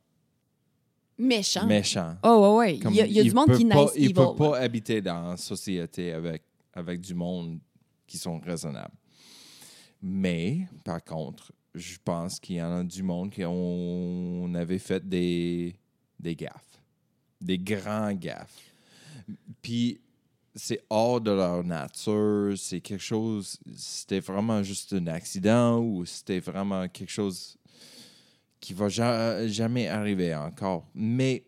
[1.17, 1.65] Méchant.
[1.65, 2.15] méchants.
[2.23, 2.79] Oh, ouais, ouais.
[2.79, 4.13] Comme Il y a, il y a du monde qui pas- Il evil.
[4.13, 7.59] peut pas habiter dans une société avec, avec du monde
[8.05, 8.93] qui sont raisonnables.
[10.01, 15.07] Mais, par contre, je pense qu'il y en a du monde qui on avait fait
[15.07, 15.75] des,
[16.19, 16.81] des gaffes.
[17.39, 18.73] Des grands gaffes.
[19.61, 19.99] Puis
[20.55, 26.39] c'est hors de leur nature, c'est quelque chose, c'était vraiment juste un accident ou c'était
[26.39, 27.57] vraiment quelque chose
[28.59, 30.85] qui va ja- jamais arriver encore.
[30.95, 31.43] Mais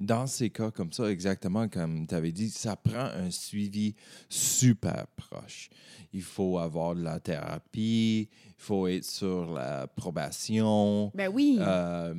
[0.00, 3.94] dans ces cas comme ça, exactement comme tu avais dit, ça prend un suivi
[4.28, 5.68] super proche.
[6.12, 11.12] Il faut avoir de la thérapie, il faut être sur la probation.
[11.14, 11.58] Ben oui.
[11.60, 12.14] euh,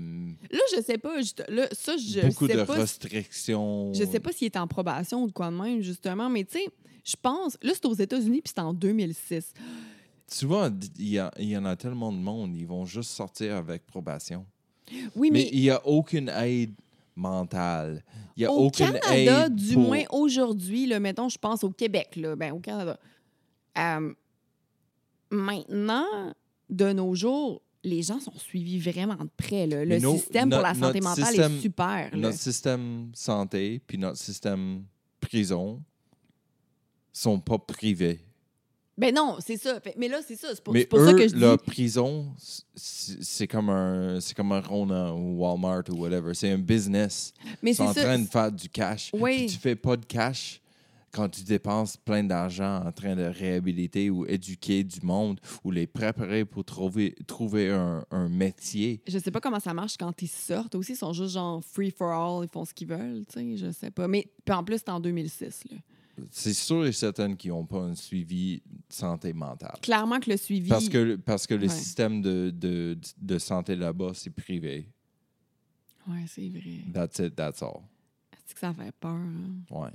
[0.51, 1.15] Là, je sais pas.
[1.49, 2.73] là, ça, je beaucoup sais de pas.
[2.75, 3.93] si- restrictions.
[3.93, 6.59] Je sais pas s'il est en probation ou de quoi de même, justement, mais tu
[6.59, 6.67] sais,
[7.03, 7.57] je pense.
[7.61, 9.53] Là, c'est aux États-Unis, puis c'est en 2006.
[10.27, 14.45] Souvent, il y, y en a tellement de monde, ils vont juste sortir avec probation.
[15.15, 16.73] Oui, Mais mais, il n'y a aucune aide
[17.21, 18.03] mentale.
[18.35, 21.69] Il n'y a au aucune Canada, aide du pour- moins aujourd'hui, mettons, je pense au
[21.69, 22.99] Québec, là, ben, au Canada.
[23.77, 24.13] Euh,
[25.29, 26.33] maintenant,
[26.69, 29.65] de nos jours, les gens sont suivis vraiment de près.
[29.67, 29.85] là.
[29.85, 32.09] Le nos- système pour la santé mentale système- est super.
[32.11, 32.17] là.
[32.17, 34.83] Notre système santé puis notre système
[35.19, 35.81] prison
[37.13, 38.23] sont pas privés.
[38.97, 39.79] Ben non, c'est ça.
[39.79, 40.49] Fait- mais là, c'est ça.
[40.53, 41.63] C'est pour, Mais c'est pour eux, ça que je leur dis.
[41.65, 46.33] prison, c'est c'est comme un, c'est comme un Rona ou Walmart ou whatever.
[46.33, 47.33] C'est un business.
[47.63, 48.03] Mais Ils sont c'est en ça.
[48.03, 49.09] train de faire du cash.
[49.13, 49.37] Oui.
[49.37, 50.61] Puis tu fais pas de cash
[51.13, 55.85] quand tu dépenses plein d'argent en train de réhabiliter ou éduquer du monde ou les
[55.87, 59.01] préparer pour trouver, trouver un, un métier.
[59.07, 60.75] Je sais pas comment ça marche quand ils sortent.
[60.75, 63.57] Aussi, ils sont juste genre free for all, ils font ce qu'ils veulent, tu sais,
[63.57, 64.07] je sais pas.
[64.07, 65.63] Mais puis en plus, c'est en 2006.
[65.71, 65.77] Là.
[66.29, 69.77] C'est sûr et certain qu'ils n'ont pas un suivi de santé mentale.
[69.81, 70.69] Clairement que le suivi.
[70.69, 74.87] Parce que, parce que le système de, de, de santé là-bas, c'est privé.
[76.07, 76.81] Ouais, c'est vrai.
[76.93, 77.81] That's it, that's all.
[78.33, 79.11] Est-ce que ça fait peur?
[79.11, 79.55] hein?
[79.69, 79.89] Ouais.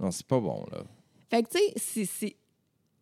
[0.00, 0.84] Non, c'est pas bon, là.
[1.30, 2.36] Fait que, tu sais, c'est-.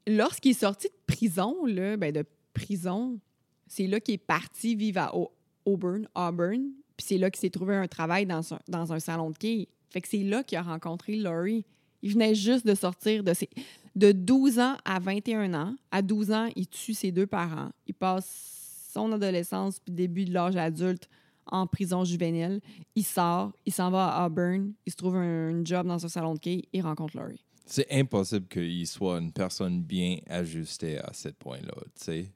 [0.07, 2.25] Lorsqu'il est sorti de prison, là, ben de
[2.55, 3.19] prison,
[3.67, 5.33] c'est là qu'il est parti vivre à Au-
[5.65, 6.71] Auburn, Auburn.
[6.97, 9.69] Puis c'est là qu'il s'est trouvé un travail dans un, dans un salon de quai.
[9.91, 11.65] Fait que c'est là qu'il a rencontré Laurie.
[12.03, 13.49] Il venait juste de sortir de ses.
[13.95, 15.75] De 12 ans à 21 ans.
[15.91, 17.71] À 12 ans, il tue ses deux parents.
[17.87, 21.09] Il passe son adolescence puis début de l'âge adulte
[21.47, 22.61] en prison juvénile.
[22.95, 26.09] Il sort, il s'en va à Auburn, il se trouve un, un job dans un
[26.09, 27.45] salon de quai, il rencontre Laurie.
[27.65, 32.33] C'est impossible qu'il soit une personne bien ajustée à ce point-là, tu sais.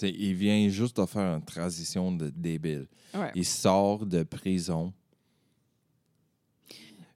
[0.00, 2.86] Il vient juste de faire une transition de débile.
[3.14, 3.32] Ouais.
[3.34, 4.92] Il sort de prison.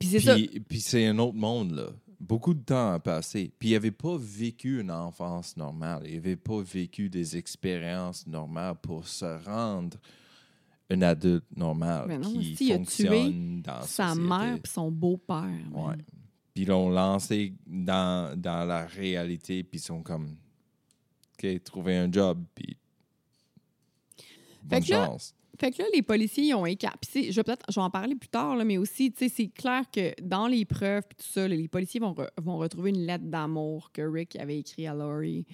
[0.03, 0.37] Puis c'est ça.
[0.69, 1.89] Puis, c'est un autre monde, là.
[2.21, 3.53] Beaucoup de temps a passé.
[3.59, 6.03] Puis il n'avait pas vécu une enfance normale.
[6.07, 9.99] Il n'avait pas vécu des expériences normales pour se rendre
[10.89, 14.29] un adulte normal Mais non, qui si, il a fonctionne dans Sa société.
[14.29, 15.49] mère puis son beau-père.
[15.73, 15.97] Ouais.
[16.55, 20.37] Puis ils l'ont lancé dans, dans la réalité, puis ils sont comme,
[21.43, 22.77] OK, trouver un job, puis
[24.63, 25.35] bonne que chance.
[25.63, 27.31] Fait que là, les policiers ils ont écarté.
[27.31, 29.47] Je vais peut-être, je vais en parler plus tard, là, mais aussi, tu sais, c'est
[29.47, 32.91] clair que dans les preuves puis tout ça, là, les policiers vont, re- vont retrouver
[32.91, 35.47] une lettre d'amour que Rick avait écrite à Laurie.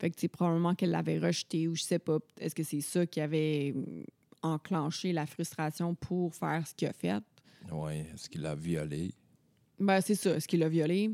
[0.00, 2.18] Fait que c'est probablement qu'elle l'avait rejetée ou je sais pas.
[2.40, 4.04] Est-ce que c'est ça qui avait hum,
[4.42, 7.22] enclenché la frustration pour faire ce qu'il a fait?
[7.70, 9.12] Ouais, est-ce qu'il l'a violé?
[9.78, 10.34] Ben, c'est ça.
[10.34, 11.12] Est-ce qu'il l'a violé?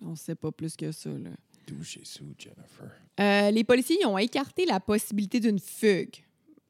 [0.00, 1.30] On sait pas plus que ça, là.
[1.66, 2.90] Touché sous Jennifer?
[3.20, 6.16] Euh, les policiers ils ont écarté la possibilité d'une fugue.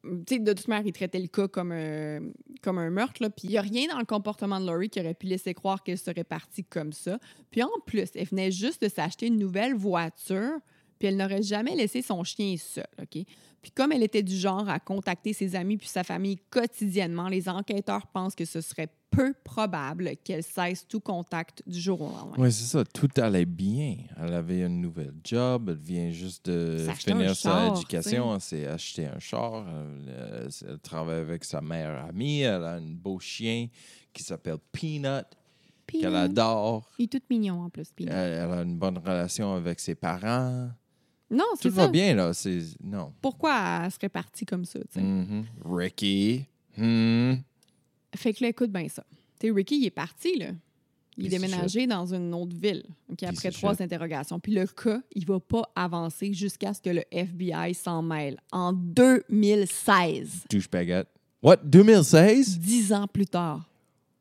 [0.05, 2.21] De toute manière, ils traitaient le cas comme, un-
[2.63, 3.21] comme un meurtre.
[3.29, 5.83] Puis il n'y a rien dans le comportement de Laurie qui aurait pu laisser croire
[5.83, 7.19] qu'elle serait partie comme ça.
[7.51, 10.59] Puis en plus, elle venait juste de s'acheter une nouvelle voiture,
[10.99, 12.85] puis elle n'aurait jamais laissé son chien seul.
[13.11, 17.49] Puis comme elle était du genre à contacter ses amis puis sa famille quotidiennement, les
[17.49, 22.35] enquêteurs pensent que ce serait peu probable qu'elle cesse tout contact du jour au lendemain.
[22.39, 22.85] Oui, c'est ça.
[22.85, 23.97] Tout allait bien.
[24.21, 25.69] Elle avait un nouvel job.
[25.71, 28.35] Elle vient juste de finir sa éducation.
[28.35, 29.65] Elle s'est acheté un char.
[29.69, 32.41] Elle, elle- travaille avec sa meilleure amie.
[32.41, 33.69] Elle a un beau chien
[34.13, 35.25] qui s'appelle Peanut,
[35.87, 36.89] Puis qu'elle adore.
[36.99, 37.89] il est tout mignon en plus.
[37.99, 38.13] Elle, Peanut.
[38.15, 40.69] elle a une bonne relation avec ses parents.
[41.31, 41.87] Non, c'est Tout ça.
[41.87, 42.33] va bien, là.
[42.33, 42.61] C'est...
[42.83, 43.13] Non.
[43.21, 45.01] pourquoi elle serait partie comme ça, tu sais?
[45.03, 45.45] Mhm.
[45.65, 46.45] Ricky.
[46.77, 47.35] Hmm.
[48.17, 49.05] Fait que là, écoute bien ça.
[49.41, 50.51] Tu Ricky, il est parti, là.
[51.17, 54.41] Il est déménagé dans une autre ville, OK, Piece après trois interrogations.
[54.41, 58.41] Puis le cas, il va pas avancer jusqu'à ce que le FBI s'en mêle.
[58.51, 61.09] En 2016, Douchebagette.
[61.41, 61.59] What?
[61.59, 62.59] 2016?
[62.59, 63.69] dix ans plus tard.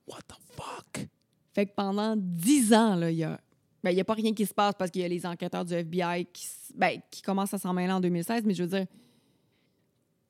[0.08, 1.08] What the fuck?
[1.54, 3.40] Fait que pendant dix ans, là, il y a...
[3.84, 5.66] Ben, il y a pas rien qui se passe parce qu'il y a les enquêteurs
[5.66, 8.86] du FBI qui, ben, qui commencent à s'en mêler en 2016, mais je veux dire,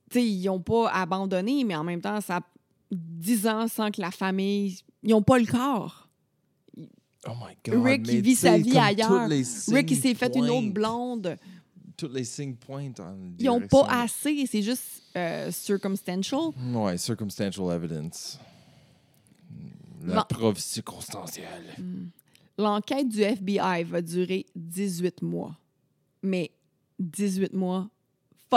[0.09, 2.41] tu ils n'ont pas abandonné, mais en même temps, ça
[2.93, 4.77] dix ans sans que la famille...
[5.03, 6.07] Ils n'ont pas le corps.
[7.27, 7.83] Oh my God.
[7.83, 9.27] Rick, il vit sa vie ailleurs.
[9.27, 11.37] Rick, il s'est fait une autre blonde.
[11.95, 16.51] tous les signes pointent en Ils n'ont pas assez, c'est juste euh, circumstantial.
[16.73, 18.39] Ouais, circumstantial evidence.
[20.05, 21.75] La preuve circonstancielle.
[22.57, 25.57] L'enquête du FBI va durer 18 mois.
[26.21, 26.51] Mais
[26.99, 27.89] 18 mois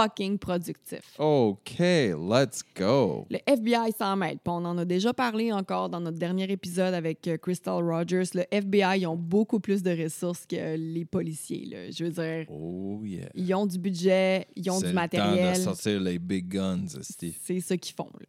[0.01, 1.14] fucking productifs.
[1.18, 3.26] OK, let's go.
[3.30, 4.38] Le FBI s'en mêle.
[4.47, 8.24] On en a déjà parlé encore dans notre dernier épisode avec euh, Crystal Rogers.
[8.34, 11.66] Le FBI, ils ont beaucoup plus de ressources que les policiers.
[11.66, 11.90] là.
[11.90, 13.28] Je veux dire, Oh yeah.
[13.34, 15.57] ils ont du budget, ils ont C'est du le temps matériel.
[15.57, 17.34] de sortir les big guns, esti.
[17.42, 18.11] C'est ça qu'ils font.
[18.18, 18.26] là.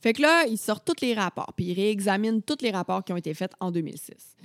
[0.00, 3.12] Fait que là, ils sortent tous les rapports, puis ils réexaminent tous les rapports qui
[3.12, 4.36] ont été faits en 2006.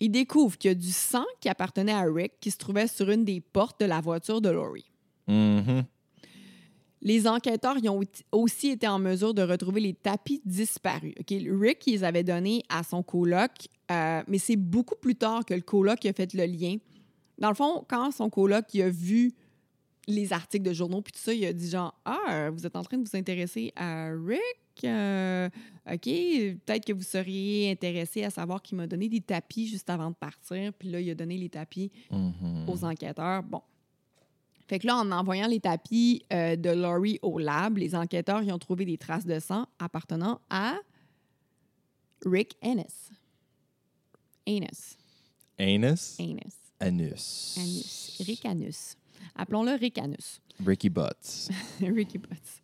[0.00, 3.10] Ils découvrent qu'il y a du sang qui appartenait à Rick qui se trouvait sur
[3.10, 4.89] une des portes de la voiture de Laurie.
[5.30, 5.84] Mhm.
[7.02, 8.00] Les enquêteurs ils ont
[8.30, 11.14] aussi été en mesure de retrouver les tapis disparus.
[11.30, 13.50] Rick, ils les avait donnés à son coloc,
[13.90, 16.76] euh, mais c'est beaucoup plus tard que le coloc a fait le lien.
[17.38, 19.32] Dans le fond, quand son coloc il a vu
[20.08, 22.82] les articles de journaux puis tout ça, il a dit genre ah vous êtes en
[22.82, 24.40] train de vous intéresser à Rick,
[24.84, 25.48] Euh,
[25.90, 26.04] ok?
[26.04, 30.14] Peut-être que vous seriez intéressé à savoir qu'il m'a donné des tapis juste avant de
[30.16, 32.68] partir puis là il a donné les tapis Mhm.
[32.68, 33.42] aux enquêteurs.
[33.42, 33.62] Bon.
[34.70, 38.52] Fait que là, en envoyant les tapis euh, de Laurie au lab, les enquêteurs y
[38.52, 40.76] ont trouvé des traces de sang appartenant à
[42.24, 43.10] Rick Ennis.
[44.46, 44.96] Anus.
[45.58, 46.16] Anus?
[46.20, 46.54] Anus.
[46.78, 47.56] Anus.
[47.58, 48.22] Anus.
[48.24, 48.96] Rick Anus.
[49.34, 50.40] Appelons-le Rick Anus.
[50.64, 51.48] Ricky Butts.
[51.80, 52.62] Ricky Butts.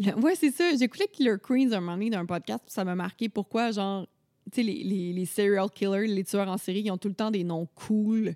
[0.00, 0.74] Le- Ouais, c'est ça.
[0.76, 4.04] J'écoutais Killer Queens un moment donné d'un podcast, puis ça m'a marqué pourquoi, genre,
[4.50, 7.14] tu sais, les, les, les serial killers, les tueurs en série, ils ont tout le
[7.14, 8.34] temps des noms cool.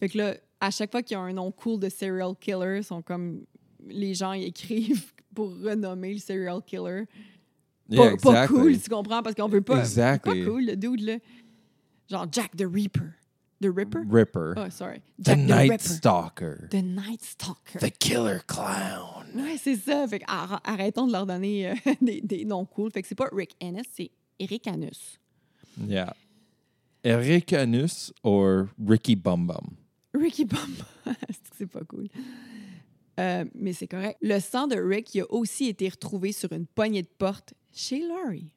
[0.00, 2.82] Fait que là, à chaque fois qu'il y a un nom cool de serial killer,
[2.82, 3.44] sont comme.
[3.88, 7.04] Les gens écrivent pour renommer le serial killer.
[7.90, 8.56] Pas, Yeah, pas exactly.
[8.56, 9.22] cool, tu comprends?
[9.22, 9.80] Parce qu'on veut pas.
[9.80, 10.44] Exactly.
[10.44, 11.16] Pas cool, le dude, là.
[12.08, 13.12] Genre Jack the Reaper.
[13.60, 14.00] The Ripper?
[14.08, 14.54] Ripper.
[14.56, 15.02] Oh, sorry.
[15.22, 15.84] the Night Ripper.
[15.84, 16.68] Stalker.
[16.70, 17.78] The Night Stalker.
[17.80, 19.26] The Killer Clown.
[19.34, 20.06] Ouais, c'est ça.
[20.08, 22.90] Fait arrêtons de leur donner euh, des, des noms cool.
[22.90, 25.18] Fait que c'est pas Rick Ennis, c'est Eric Anus.
[25.86, 26.14] Yeah.
[27.04, 29.76] Eric Anus or Ricky Bum Bum?
[30.14, 31.10] Ricky c'est
[31.50, 32.08] que c'est pas cool?
[33.20, 34.18] Euh, mais c'est correct.
[34.22, 38.06] Le sang de Rick il a aussi été retrouvé sur une poignée de porte chez
[38.06, 38.50] Laurie.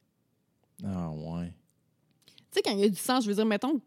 [0.84, 1.52] Ah ouais.
[2.26, 3.80] Tu sais, quand il y a du sang, je veux dire, mettons.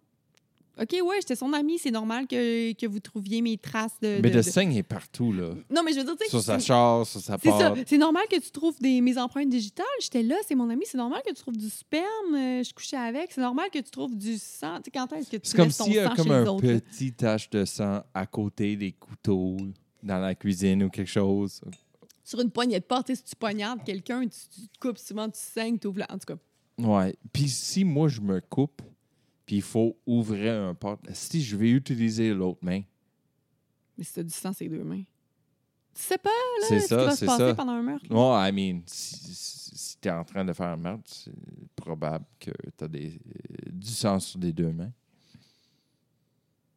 [0.82, 4.20] OK, ouais, j'étais son ami, c'est normal que, que vous trouviez mes traces de.
[4.24, 5.54] Mais de- le de- sang est partout, là.
[5.70, 6.30] Non, mais je veux dire, tu sais.
[6.30, 7.74] Sur sa char, sur sa C'est ça.
[7.86, 9.86] C'est normal que tu trouves des, mes empreintes digitales.
[10.02, 10.84] J'étais là, c'est mon ami.
[10.86, 12.34] C'est normal que tu trouves du sperme.
[12.34, 13.32] euh, je couchais avec.
[13.34, 14.78] C'est normal que tu trouves du sang.
[14.78, 16.62] Tu sais, quand est-ce que tu C'est comme s'il y a comme un autres?
[16.66, 19.58] petit tache de sang à côté des couteaux
[20.02, 21.60] dans la cuisine ou quelque chose.
[22.24, 24.98] Sur une poignée de porte, tu sais, si tu poignardes quelqu'un, tu, tu te coupes
[25.00, 26.04] souvent, tu saignes, tu ouvres.
[26.10, 26.40] En tout cas,
[26.78, 27.14] Ouais.
[27.34, 28.82] Puis si moi, je me coupe,
[29.50, 32.84] puis il faut ouvrir un porte, si je vais utiliser l'autre main,
[33.98, 35.02] mais si tu as du sang, c'est deux mains.
[35.96, 37.56] Tu sais pas, là, C'est ce qui ça, va se passer ça.
[37.56, 38.06] pendant un meurtre.
[38.10, 41.34] Bon, I mean, si, si, si t'es en train de faire un meurtre, c'est
[41.76, 44.94] probable que t'as des, euh, du sang sur les deux mains.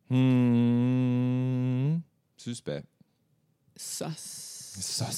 [0.08, 2.00] Hmm.
[2.38, 2.84] Suspect.
[3.76, 4.76] Sauce.
[4.80, 5.10] Ça.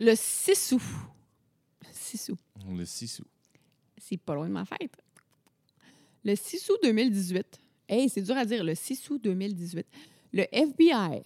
[0.00, 0.82] Le 6 août.
[1.92, 2.40] 6 août.
[2.68, 3.28] Le 6 août.
[3.98, 5.03] C'est pas loin de ma fête.
[6.24, 7.60] Le 6 août 2018.
[7.88, 8.64] Hey, c'est dur à dire.
[8.64, 9.86] Le 6 août 2018.
[10.32, 11.22] Le FBI,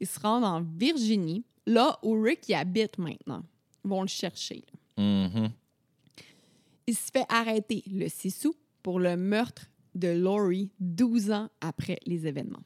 [0.00, 3.42] ils se rendent en Virginie, là où Rick y habite maintenant.
[3.84, 4.62] Ils vont le chercher.
[4.96, 5.02] là.
[5.02, 5.50] Mhm.
[6.86, 11.98] Il se fait arrêter le 6 août pour le meurtre de Laurie 12 ans après
[12.06, 12.62] les événements.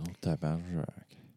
[0.00, 0.10] Oh.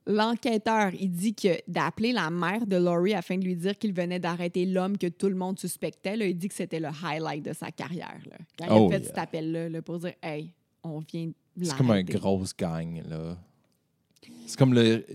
[0.08, 4.20] L'enquêteur, il dit que d'appeler la mère de Laurie afin de lui dire qu'il venait
[4.20, 7.52] d'arrêter l'homme que tout le monde suspectait, là, il dit que c'était le highlight de
[7.54, 8.20] sa carrière.
[8.30, 8.38] là.
[8.58, 9.08] Quand il Oh, a fait yeah.
[9.08, 11.30] cet appel-là là, pour dire Hey, on vient
[11.62, 13.38] C'est comme un grosse gang, là.
[14.46, 15.06] C'est comme le.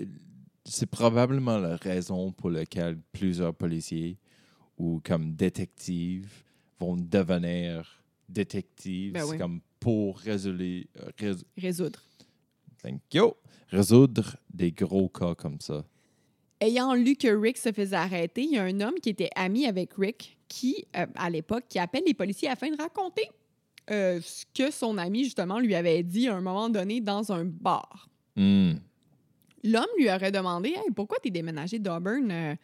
[0.65, 4.19] C'est probablement la raison pour laquelle plusieurs policiers
[4.79, 6.31] ou comme détectives
[6.79, 9.13] vont devenir détectives.
[9.15, 9.39] Ben c'est oui.
[9.39, 10.59] comme pour résoudre,
[11.19, 12.01] rés- Résoudre.
[12.83, 13.35] Thank you,
[13.69, 15.85] résoudre des gros cas comme ça.
[16.61, 19.67] Ayant lu que Rick se faisait arrêter, il y a un homme qui était ami
[19.67, 23.29] avec Rick qui, euh, à l'époque, qui appelle les policiers afin de raconter
[23.91, 27.45] euh, ce que son ami, justement, lui avait dit à un moment donné dans un
[27.45, 28.09] bar.
[28.37, 28.75] Hmm.
[29.65, 32.31] L'homme lui aurait demandé Hey, pourquoi t'es déménagé d'Auburn?
[32.31, 32.55] Euh,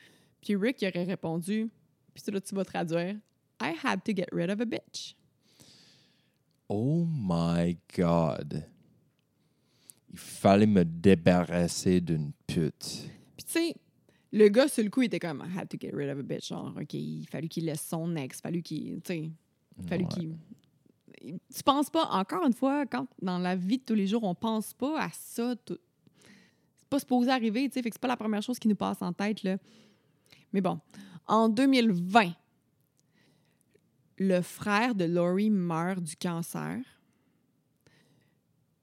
[0.40, 1.68] Puis Rick aurait répondu
[2.14, 3.16] Puis là, tu vas traduire
[3.60, 5.16] I had to get rid of a bitch.
[6.68, 8.64] Oh my God.
[10.10, 13.08] Il fallait me débarrasser d'une pute.
[13.36, 13.74] Puis tu sais,
[14.32, 16.22] le gars, sur le coup, il était comme I had to get rid of a
[16.22, 16.48] bitch.
[16.48, 19.00] Genre, OK, il fallu qu'il laisse son ex, fallu qu'il.
[19.02, 19.30] Tu sais,
[19.86, 20.08] fallu Ouais.
[20.10, 20.36] qu'il.
[21.54, 24.34] Tu penses pas, encore une fois, quand dans la vie de tous les jours, on
[24.34, 25.54] pense pas à ça.
[25.56, 25.78] tout-
[26.88, 29.02] pas supposé arriver, tu sais, fait que c'est pas la première chose qui nous passe
[29.02, 29.58] en tête, là.
[30.54, 30.80] Mais bon,
[31.26, 32.32] en 2020,
[34.18, 36.78] le frère de Laurie meurt du cancer,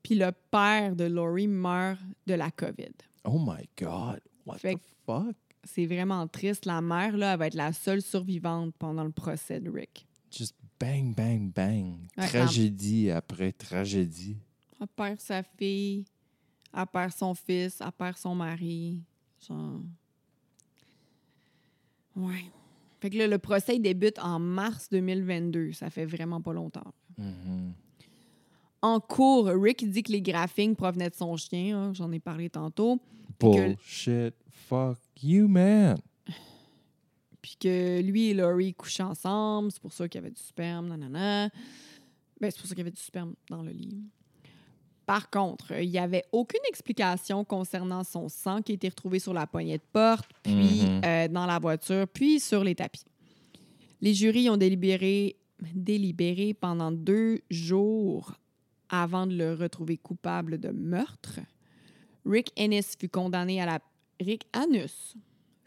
[0.06, 2.94] puis le père de Laurie meurt de la COVID.
[3.24, 4.22] Oh my God.
[4.46, 5.36] What Fait the fuck?
[5.64, 6.68] C'est vraiment triste.
[6.68, 10.06] La mère, là, elle va être la seule survivante pendant le procès de Rick.
[10.30, 11.98] Just bang, bang, bang.
[12.16, 14.38] Ouais, tragédie après tragédie.
[14.80, 16.06] Elle perd sa fille,
[16.72, 19.02] elle perd son fils, elle perd son mari.
[19.48, 19.82] Genre...
[22.16, 22.46] Ouais.
[23.00, 25.72] Fait que là, le procès débute en mars 2022.
[25.72, 26.94] Ça fait vraiment pas longtemps.
[27.18, 27.74] Mhm.
[28.86, 31.76] En cours, Rick dit que les graphings provenaient de son chien.
[31.76, 33.00] hein, J'en ai parlé tantôt.
[33.40, 34.36] Bullshit.
[34.68, 35.98] Fuck you, man.
[37.42, 39.72] Puis que lui et Laurie couchaient ensemble.
[39.72, 40.88] C'est pour ça qu'il y avait du sperme.
[40.90, 41.50] Nanana.
[42.40, 44.04] Ben, c'est pour ça qu'il y avait du sperme dans le lit.
[45.08, 49.34] Par contre, il n'y avait aucune explication concernant son sang qui a été retrouvé sur
[49.34, 51.02] la poignée de porte, puis Mhm.
[51.06, 53.04] euh, dans la voiture, puis sur les tapis.
[54.02, 55.38] Les jurys ont délibéré,
[55.74, 58.34] délibéré pendant deux jours
[58.90, 61.40] avant de le retrouver coupable de meurtre.
[62.26, 63.80] Rick Ennis fut condamné à la
[64.20, 65.16] Rick Anus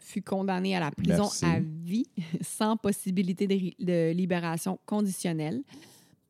[0.01, 1.45] fut condamné à la prison Merci.
[1.45, 2.07] à vie
[2.41, 5.61] sans possibilité de, ri- de libération conditionnelle.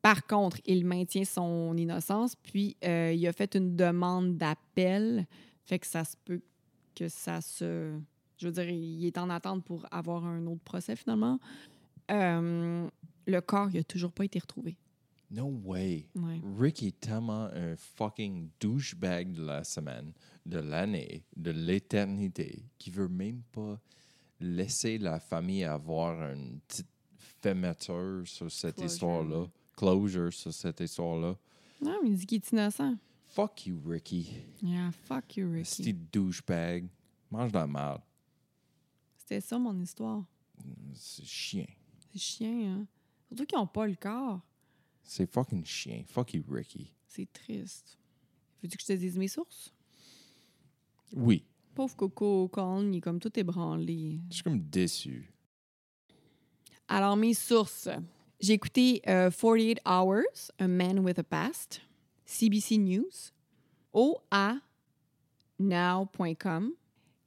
[0.02, 5.26] Par contre, il maintient son innocence, puis euh, il a fait une demande d'appel.
[5.64, 6.42] Fait que ça se peut
[6.94, 7.92] que ça se.
[8.38, 11.38] Je veux dire, il est en attente pour avoir un autre procès finalement.
[12.10, 12.86] Euh,
[13.26, 14.76] le corps, il n'a toujours pas été retrouvé.
[15.30, 16.08] No way.
[16.16, 16.40] Ouais.
[16.58, 20.12] Rick est tellement un fucking douchebag de la semaine,
[20.44, 23.80] de l'année, de l'éternité, qui veut même pas
[24.40, 26.88] laisser la famille avoir une petite
[27.42, 29.46] fermeture sur cette histoire-là.
[29.76, 31.36] Closure sur cette histoire-là.
[31.80, 32.96] Non, mais il dit qu'il est innocent.
[33.28, 34.32] Fuck you, Ricky.
[34.62, 35.94] Yeah, fuck you, C'est Ricky.
[36.12, 36.88] douchebag.
[37.30, 38.00] Mange de la merde.
[39.16, 40.24] C'était ça, mon histoire.
[40.94, 41.66] C'est chien.
[42.12, 42.86] C'est chien, hein?
[43.28, 44.40] Surtout qu'ils n'ont pas le corps.
[45.10, 46.04] C'est fucking chien.
[46.06, 46.92] Fuck you, Ricky.
[47.04, 47.98] C'est triste.
[48.62, 49.74] Veux-tu que je te dise mes sources?
[51.12, 51.44] Oui.
[51.74, 54.20] Pauvre Coco Colin, il est comme tout ébranlé.
[54.28, 55.34] Je suis comme déçu.
[56.86, 57.88] Alors, mes sources.
[58.38, 61.80] J'ai écouté euh, 48 Hours, A Man with a Past,
[62.24, 63.32] CBC News,
[65.58, 66.72] OANow.com,